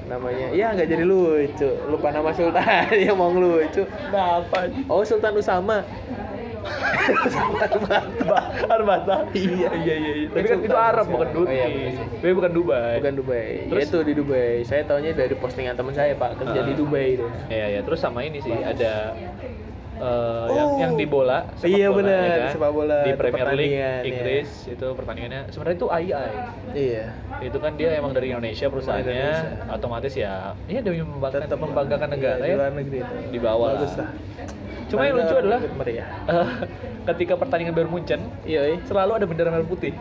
namanya 0.06 0.46
ya 0.50 0.70
nggak 0.70 0.88
jadi 0.88 1.04
lucu 1.04 1.70
lupa 1.86 2.08
nama 2.10 2.30
sultan 2.30 2.62
yang 3.04 3.14
mau 3.14 3.28
lucu 3.28 3.82
Apa? 4.08 4.70
oh 4.86 5.02
sultan 5.02 5.34
Usama 5.34 5.82
Arbata. 8.66 9.22
Iya. 9.30 9.70
iya 9.72 9.94
iya. 9.94 10.12
iya. 10.16 10.28
Tapi 10.28 10.46
kan 10.46 10.58
itu 10.60 10.74
Arab 10.76 11.06
bukan 11.06 11.28
Oh, 11.36 11.46
iya. 11.46 11.94
Tapi 12.18 12.32
bukan 12.32 12.50
Dubai. 12.50 12.98
bukan 12.98 13.14
Dubai 13.16 13.48
Terus? 13.68 13.82
itu 13.86 13.98
di 14.02 14.12
Dubai 14.14 14.52
saya 14.62 14.82
taunya 14.82 15.12
dari 15.12 15.34
postingan 15.34 15.74
teman 15.74 15.94
saya 15.94 16.14
pak 16.14 16.38
kerja 16.38 16.58
Ah. 16.58 16.66
di 16.66 16.74
Dubai 16.74 17.08
deh 17.14 17.30
Iya 17.48 17.66
iya. 17.68 17.80
Terus 17.82 18.00
sama 18.00 18.22
ini 18.22 18.40
sih 18.40 18.50
ada 18.52 19.14
eh, 19.96 20.46
yang 20.50 20.68
Oh. 20.68 20.78
yang 20.78 20.92
di 20.94 21.04
bola, 21.04 21.38
sepak 21.54 21.72
Iya, 21.72 21.88
bola, 21.88 22.10
ya 22.10 22.36
kan? 22.36 22.50
sepak 22.52 22.70
bola, 22.70 22.98
di 23.00 23.12
Premier 23.12 23.46
League 23.48 23.72
pertandingan, 23.72 23.98
ya. 23.98 24.06
Inggris 24.06 24.48
itu 24.66 24.86
pertandingannya 24.92 25.40
sebenarnya 25.48 25.76
itu 25.76 25.88
AI. 25.88 26.28
iya 26.72 27.04
Itu 27.38 27.58
kan 27.58 27.72
dia 27.74 27.88
emang 27.94 28.12
dari 28.12 28.28
Indonesia 28.28 28.66
perusahaannya, 28.66 29.08
Indonesia. 29.08 29.72
otomatis 29.72 30.12
ya 30.12 30.34
ini 30.66 30.78
demi 30.78 31.00
membanggakan, 31.00 31.40
tetap 31.42 31.58
membanggakan 31.58 32.08
negara 32.10 32.38
iya, 32.38 32.46
ya. 32.46 32.52
di 32.52 32.58
luar 32.58 32.72
negeri 32.74 32.98
itu 32.98 33.14
Di 33.28 33.38
bawah 33.38 33.68
bagus 33.74 33.92
lah. 33.94 34.08
Cuma 34.86 35.02
yang 35.02 35.16
Bangga 35.16 35.26
lucu 35.26 35.34
adalah 35.36 35.60
eh, 36.28 36.48
ketika 37.08 37.34
pertandingan 37.34 37.72
Bayern 37.72 37.90
Munchen 37.90 38.20
iya 38.44 38.62
iya. 38.66 38.76
selalu 38.84 39.12
ada 39.14 39.26
bendera 39.26 39.50
merah 39.50 39.64
putih. 39.64 39.94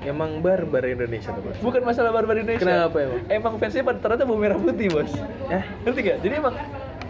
emang 0.00 0.40
barbar 0.40 0.80
Indonesia 0.82 1.28
tuh 1.28 1.44
bos 1.44 1.60
Bukan 1.60 1.84
masalah 1.84 2.08
barbar 2.08 2.32
Indonesia. 2.34 2.64
Kenapa 2.64 2.96
emang? 2.96 3.20
Emang 3.28 3.52
fansnya 3.60 3.84
ternyata 3.84 4.24
bawa 4.24 4.38
merah 4.40 4.56
putih 4.56 4.88
bos. 4.88 5.12
eh 5.48 5.60
Ngerti 5.84 6.00
gak? 6.00 6.18
Jadi 6.24 6.34
emang 6.40 6.54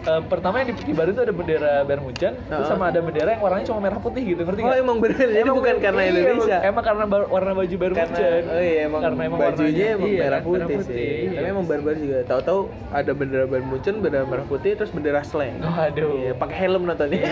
eh, 0.01 0.21
pertama 0.23 0.55
yang 0.59 0.73
dikibarin 0.73 1.11
itu 1.11 1.21
ada 1.21 1.31
bendera 1.31 1.71
Bayern 1.81 2.01
Munchen, 2.01 2.33
terus 2.35 2.49
Heeh. 2.57 2.67
sama 2.67 2.89
ada 2.89 2.99
bendera 2.99 3.29
yang 3.29 3.41
warnanya 3.41 3.65
cuma 3.65 3.79
merah 3.79 3.97
putih 3.97 4.23
gitu, 4.25 4.41
ngerti 4.41 4.59
oh 4.59 4.67
gak? 4.67 4.79
emang 4.79 4.97
bener 4.97 5.17
jadi 5.23 5.39
Emang 5.39 5.55
bukan 5.55 5.75
karena 5.77 6.01
iya, 6.01 6.09
Indonesia 6.11 6.57
Emang 6.61 6.83
karena 6.83 7.03
bar- 7.05 7.29
warna 7.29 7.51
baju 7.53 7.75
Bayern 7.75 7.95
karena 7.95 8.11
Munchen. 8.11 8.43
oh 8.47 8.61
iya 8.61 8.79
emang, 8.83 9.01
karena 9.01 9.21
emang 9.23 9.39
bajunya 9.39 9.61
warnanya- 9.61 9.93
emang 9.93 10.09
iya, 10.09 10.21
merah 10.21 10.41
putih, 10.41 10.77
sih 10.83 11.11
iya. 11.23 11.31
tapi 11.31 11.47
emang 11.49 11.65
barbar 11.65 11.95
juga 11.95 12.17
tahu-tahu 12.23 12.59
ada 12.91 13.11
bendera 13.11 13.45
Bayern 13.45 13.67
Munchen 13.67 13.95
bendera 13.97 14.25
merah 14.25 14.45
putih 14.45 14.71
terus 14.73 14.89
bendera 14.89 15.21
slang 15.21 15.55
Waduh. 15.59 16.11
iya 16.19 16.31
pakai 16.33 16.57
helm 16.59 16.83
nontonnya 16.83 17.21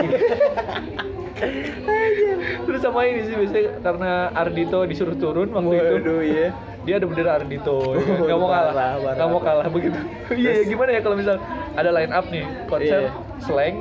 Terus 2.60 2.82
sama 2.82 3.02
ini 3.04 3.24
sih 3.24 3.34
biasanya 3.34 3.80
karena 3.80 4.12
Ardito 4.34 4.84
disuruh 4.84 5.16
turun 5.16 5.50
waktu 5.50 5.74
itu. 5.74 5.96
waduh 5.96 6.20
iya 6.22 6.48
Dia 6.90 6.98
ada 6.98 7.06
bendera 7.06 7.38
Ardito, 7.38 7.94
ya 7.94 8.02
kan? 8.10 8.18
Nggak 8.26 8.40
mau 8.42 8.50
kalah, 8.50 8.94
nggak 8.98 9.30
mau 9.30 9.42
kalah 9.46 9.68
begitu. 9.70 10.00
Iya, 10.42 10.52
ya, 10.58 10.64
gimana 10.66 10.90
ya 10.98 11.02
kalau 11.06 11.16
misal 11.22 11.36
ada 11.78 11.90
line 11.94 12.10
up 12.10 12.26
nih 12.34 12.46
konser 12.66 13.02
Iya. 13.06 13.12
slang 13.46 13.76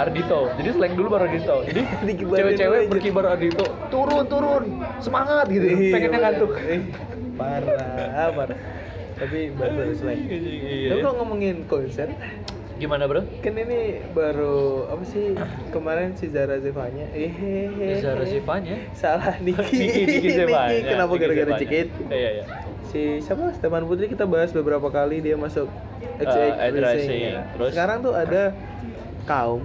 Ardito, 0.00 0.40
jadi 0.56 0.68
slang 0.72 0.92
dulu 0.96 1.08
baru 1.12 1.24
Ardito. 1.28 1.56
Jadi 1.68 1.80
cewek-cewek 2.40 2.80
berkibar 2.88 3.36
Ardito, 3.36 3.68
turun 3.92 4.24
turun, 4.32 4.64
semangat 4.96 5.44
gitu, 5.52 5.68
Iya, 5.68 5.92
pengennya 5.92 6.18
ngantuk. 6.24 6.52
Ih, 6.56 6.82
parah 7.36 8.32
parah 8.32 8.58
tapi 9.18 9.52
barbar 9.52 9.86
slang 9.92 10.20
Iya, 10.24 10.38
tapi 10.40 10.50
iya. 10.88 11.04
kalau 11.04 11.14
ngomongin 11.20 11.56
konser 11.68 12.08
Gimana 12.78 13.04
bro? 13.04 13.26
kan 13.36 13.52
ini 13.52 13.80
baru 14.08 14.56
apa 14.86 15.02
sih 15.02 15.34
kemarin 15.68 16.14
si 16.14 16.26
Zara 16.26 16.56
Zevanya 16.56 17.10
eh 17.10 17.34
Zara 17.98 18.22
Zevanya? 18.22 18.78
salah 18.92 19.34
Niki 19.44 19.58
Niki, 19.74 20.02
Niki 20.06 20.30
Zevanya. 20.32 20.86
kenapa 20.86 21.12
gara-gara 21.14 21.52
cikit 21.56 21.90
Iya, 22.06 22.30
iya. 22.32 22.44
si 22.84 23.18
siapa 23.18 23.50
Stefan 23.52 23.82
Putri 23.82 24.06
kita 24.06 24.24
bahas 24.24 24.50
beberapa 24.50 24.86
kali 24.88 25.18
dia 25.18 25.34
masuk 25.34 25.66
Eh, 26.16 26.24
XX 26.24 26.38
Ed 26.56 26.74
Racing 26.74 26.82
Racing. 27.10 27.34
Terus? 27.52 27.70
sekarang 27.72 27.98
tuh 28.00 28.14
ada 28.14 28.42
kaum 29.24 29.62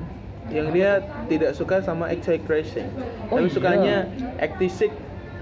yang 0.50 0.70
dia 0.70 1.00
tidak 1.26 1.54
suka 1.54 1.80
sama 1.80 2.10
XX 2.10 2.42
Racing 2.44 2.88
Oh, 3.30 3.38
tapi 3.38 3.46
iya. 3.46 3.54
sukanya 3.54 3.98
Actisik 4.38 4.90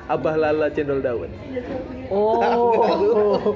Abah 0.07 0.35
Lala 0.35 0.67
Cendol 0.69 0.99
Dawet 0.99 1.29
Oh. 2.07 3.55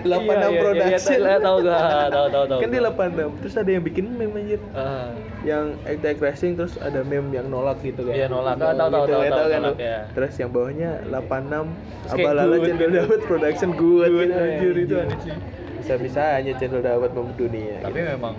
86 0.00 0.06
Iya, 0.06 0.14
iya, 0.22 0.46
iya, 0.46 0.60
production 0.62 1.18
iya, 1.20 1.36
tahu 1.38 1.56
gak? 1.60 1.80
Tahu 2.08 2.26
tahu 2.30 2.44
tahu. 2.46 2.58
kan 2.62 2.68
dia 2.68 2.80
86 2.80 3.42
terus 3.42 3.54
ada 3.56 3.70
yang 3.70 3.82
bikin 3.82 4.04
meme 4.08 4.36
anjir 4.36 4.60
Ah. 4.72 5.10
yang 5.40 5.64
XX 5.84 6.16
Racing 6.16 6.52
terus 6.54 6.74
ada 6.76 7.02
meme 7.02 7.32
yang 7.32 7.46
nolak 7.46 7.80
gitu 7.80 8.04
kan 8.04 8.14
Iya, 8.14 8.26
nolak. 8.28 8.54
Ah, 8.54 8.70
tahu, 8.70 8.88
tahu, 8.88 9.02
gitu, 9.02 9.10
tahu, 9.10 9.20
ya, 9.20 9.30
tahu, 9.30 9.48
kan 9.48 9.60
nolak, 9.60 9.74
lu? 9.74 9.82
ya. 9.82 9.98
terus 10.12 10.32
yang 10.36 10.50
bawahnya 10.50 10.90
86 11.02 11.10
Terus 11.10 12.12
Abah 12.14 12.32
Lala 12.32 12.56
Cendol. 12.60 12.90
Dawet 12.92 13.20
production 13.24 13.70
good, 13.72 14.08
Good, 14.08 14.28
gitu. 14.28 14.38
anjir, 14.38 14.74
itu 14.78 14.94
aneh 14.96 15.18
sih. 15.20 15.34
bisa 15.80 15.94
bisa 15.96 16.22
Cendol 16.54 16.80
Dawet 16.80 17.10
mendunia 17.10 17.76
Tapi 17.80 17.98
gitu. 17.98 18.08
memang 18.08 18.34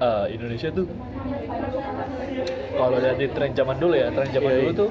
eh, 0.00 0.24
Indonesia 0.30 0.68
tuh 0.70 0.86
kalau 2.72 2.96
di 2.98 3.26
tren 3.28 3.50
zaman 3.52 3.76
dulu 3.76 3.94
ya, 3.94 4.08
tren 4.08 4.28
zaman 4.28 4.48
Iya, 4.48 4.58
dulu 4.58 4.70
iya. 4.70 4.80
tuh 4.80 4.90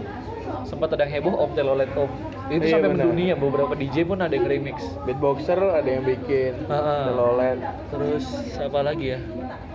sempat 0.63 0.89
ada 0.91 1.03
yang 1.03 1.13
heboh 1.19 1.35
Om 1.37 1.51
Telolet 1.53 1.91
Om. 1.93 2.09
Itu 2.49 2.65
Iya, 2.65 2.73
sampai 2.75 2.89
mendunia, 2.91 3.33
beberapa 3.37 3.73
DJ 3.73 4.03
pun 4.03 4.17
ada 4.17 4.31
yang 4.31 4.45
remix. 4.45 4.77
beatboxer 5.03 5.55
ada 5.55 5.85
yang 5.85 6.01
bikin 6.01 6.65
ah. 6.65 7.07
telolet 7.07 7.59
Terus 7.87 8.25
siapa 8.49 8.81
lagi 8.81 9.13
ya? 9.13 9.19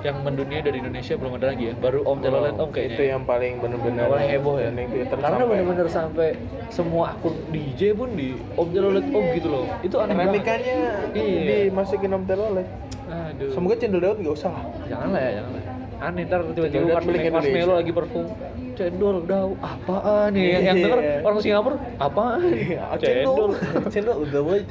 Yang 0.03 0.17
mendunia 0.21 0.61
dari 0.61 0.79
Indonesia 0.79 1.15
belum 1.15 1.33
ada 1.39 1.47
lagi 1.51 1.71
ya. 1.71 1.75
Baru 1.75 2.03
Om 2.03 2.19
Telolet 2.21 2.55
Om 2.55 2.69
kayaknya. 2.69 2.95
itu 2.95 3.03
yang 3.07 3.23
paling 3.23 3.53
bener-bener 3.59 4.05
paling 4.05 4.29
heboh 4.29 4.57
ya. 4.59 4.71
Karena 5.09 5.45
bener-bener 5.45 5.87
sampai 5.87 6.29
semua 6.69 7.15
akun 7.15 7.35
DJ 7.49 7.95
pun 7.95 8.11
di 8.13 8.35
Om 8.55 8.69
Telolet 8.69 9.07
Om 9.07 9.25
gitu 9.33 9.49
loh. 9.49 9.65
Itu 9.81 9.97
aneh 9.99 10.13
banget. 10.13 10.31
Remikannya 10.35 10.79
Iya. 11.15 11.71
dimasukin 11.71 12.11
om 12.11 12.25
telolet 12.25 12.67
Aduh. 13.05 13.53
semoga 13.53 13.75
cendol 13.77 14.01
dawet 14.01 14.19
nggak 14.19 14.35
usah 14.35 14.51
lah 14.51 14.65
Jangan 14.89 15.09
lah 15.13 15.21
ya, 15.21 15.31
jangan 15.39 15.51
lah. 15.55 15.65
Aneh 16.05 16.23
ntar 16.23 16.41
tiba-tiba 16.47 16.85
Cendol 16.85 16.93
Mas 16.93 17.05
Indonesia. 17.09 17.49
Melo 17.51 17.73
lagi 17.75 17.93
perform 17.93 18.27
cendol 18.75 19.17
daun 19.23 19.55
apaan 19.57 20.29
nih 20.31 20.45
yang, 20.51 20.63
yang 20.65 20.77
Iya. 20.77 20.85
denger 20.85 21.01
orang 21.23 21.39
Singapura 21.41 21.77
apaan 21.97 22.41
Ah, 22.77 22.97
cendol 22.99 23.51
cendol 23.95 24.19
dawet 24.35 24.65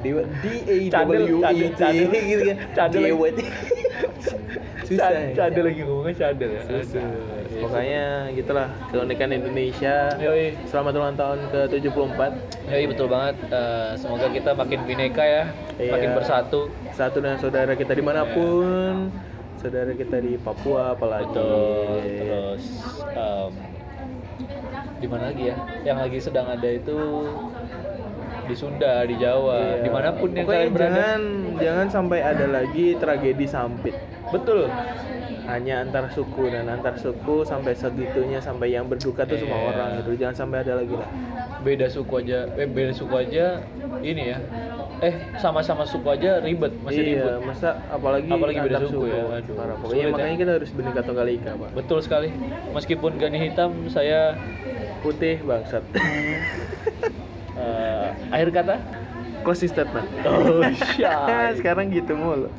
D 0.00 0.04
D 0.40 0.44
A 0.88 1.04
W 1.04 1.36
E 1.44 1.66
T 1.68 1.82
gitu 2.00 2.42
kan. 2.46 2.88
Dawet. 2.88 3.34
susah 4.80 5.06
Cad- 5.06 5.34
cadel 5.36 5.64
lagi 5.64 5.80
ngomongnya 5.84 6.14
cadel 6.16 6.50
ya 6.50 6.62
Susah. 6.64 7.04
Pokoknya 7.52 8.04
gitulah 8.32 8.66
keunikan 8.88 9.30
Indonesia. 9.30 9.96
Yoi. 10.16 10.54
Selamat 10.64 10.92
ulang 10.96 11.14
tahun 11.14 11.38
ke 11.46 11.60
74. 11.76 12.32
Ya, 12.66 12.74
iya 12.74 12.86
betul 12.88 13.06
banget. 13.06 13.36
Eh, 13.44 13.90
semoga 13.96 14.26
kita 14.28 14.50
makin 14.52 14.80
bineka 14.82 15.20
ya, 15.20 15.42
Iya. 15.76 15.92
makin 15.92 16.10
bersatu. 16.16 16.60
Satu 16.90 17.18
dengan 17.18 17.36
saudara 17.36 17.74
kita 17.74 17.92
di 17.92 18.00
mana 18.00 18.24
pun. 18.24 19.12
Saudara 19.60 19.92
kita 19.92 20.16
di 20.18 20.34
Papua 20.36 20.96
apalagi. 20.96 21.28
Betul. 21.28 22.00
Terus 22.00 22.64
em, 23.12 23.50
di 24.96 25.06
mana 25.06 25.24
lagi 25.28 25.42
ya? 25.46 25.56
Yang 25.84 25.98
lagi 26.00 26.18
sedang 26.18 26.46
ada 26.48 26.68
itu 26.70 26.96
di 28.42 28.54
Sunda, 28.56 29.04
di 29.04 29.14
Jawa, 29.14 29.58
Iya. 29.78 29.84
di 29.84 29.90
mana 29.92 30.08
pun 30.10 30.28
yang 30.32 30.42
Pokoknya 30.42 30.58
kalian 30.58 30.72
berada. 30.72 30.90
jangan 30.90 31.20
jangan 31.60 31.86
sampai 31.86 32.18
ada 32.20 32.46
lagi 32.48 32.86
tragedi 32.96 33.46
sampit. 33.46 33.94
Betul. 34.32 34.66
Hanya 35.44 35.82
antar 35.82 36.06
suku 36.08 36.46
dan 36.48 36.64
antar 36.66 36.94
suku 36.94 37.42
sampai 37.42 37.74
segitunya 37.74 38.38
sampai 38.38 38.70
yang 38.70 38.86
berduka 38.86 39.22
tuh 39.22 39.36
semua 39.36 39.60
Iya. 39.60 39.68
orang 39.70 39.88
gitu. 40.00 40.10
Jangan 40.16 40.36
sampai 40.36 40.56
ada 40.62 40.72
lagi 40.78 40.94
lah. 40.94 41.08
Beda 41.60 41.86
suku 41.86 42.12
aja, 42.16 42.48
eh, 42.50 42.64
beda 42.64 42.92
suku 42.96 43.14
aja 43.14 43.60
ini 44.00 44.32
ya. 44.32 44.38
Eh, 45.00 45.14
sama-sama 45.40 45.88
suku 45.88 46.04
aja 46.12 46.44
ribet, 46.44 46.76
masih 46.84 47.00
iya, 47.00 47.40
ribut. 47.40 47.48
masa 47.48 47.80
apalagi 47.88 48.28
Apalagi 48.28 48.58
beda 48.60 48.76
antar 48.84 48.92
suku 48.92 49.04
ya, 49.08 49.22
aduh. 49.32 49.54
Parah. 49.56 49.76
Pokoknya 49.80 49.96
Sulit 49.96 50.04
ya. 50.04 50.12
makanya 50.12 50.36
kita 50.36 50.52
harus 50.60 50.70
Bhinneka 50.76 51.00
Tunggal 51.08 51.28
Ika, 51.32 51.52
Pak. 51.56 51.70
Betul 51.72 51.98
sekali. 52.04 52.28
Meskipun 52.76 53.12
gani 53.16 53.38
hitam, 53.40 53.70
saya 53.88 54.36
Putih 55.00 55.40
bangsat. 55.48 55.80
eh, 57.56 58.06
akhir 58.28 58.48
kata. 58.52 58.76
Closing 59.40 59.72
statement. 59.72 60.04
Oh, 60.28 60.60
syai. 60.92 61.56
Sekarang 61.58 61.88
gitu 61.88 62.12
mulu. 62.12 62.52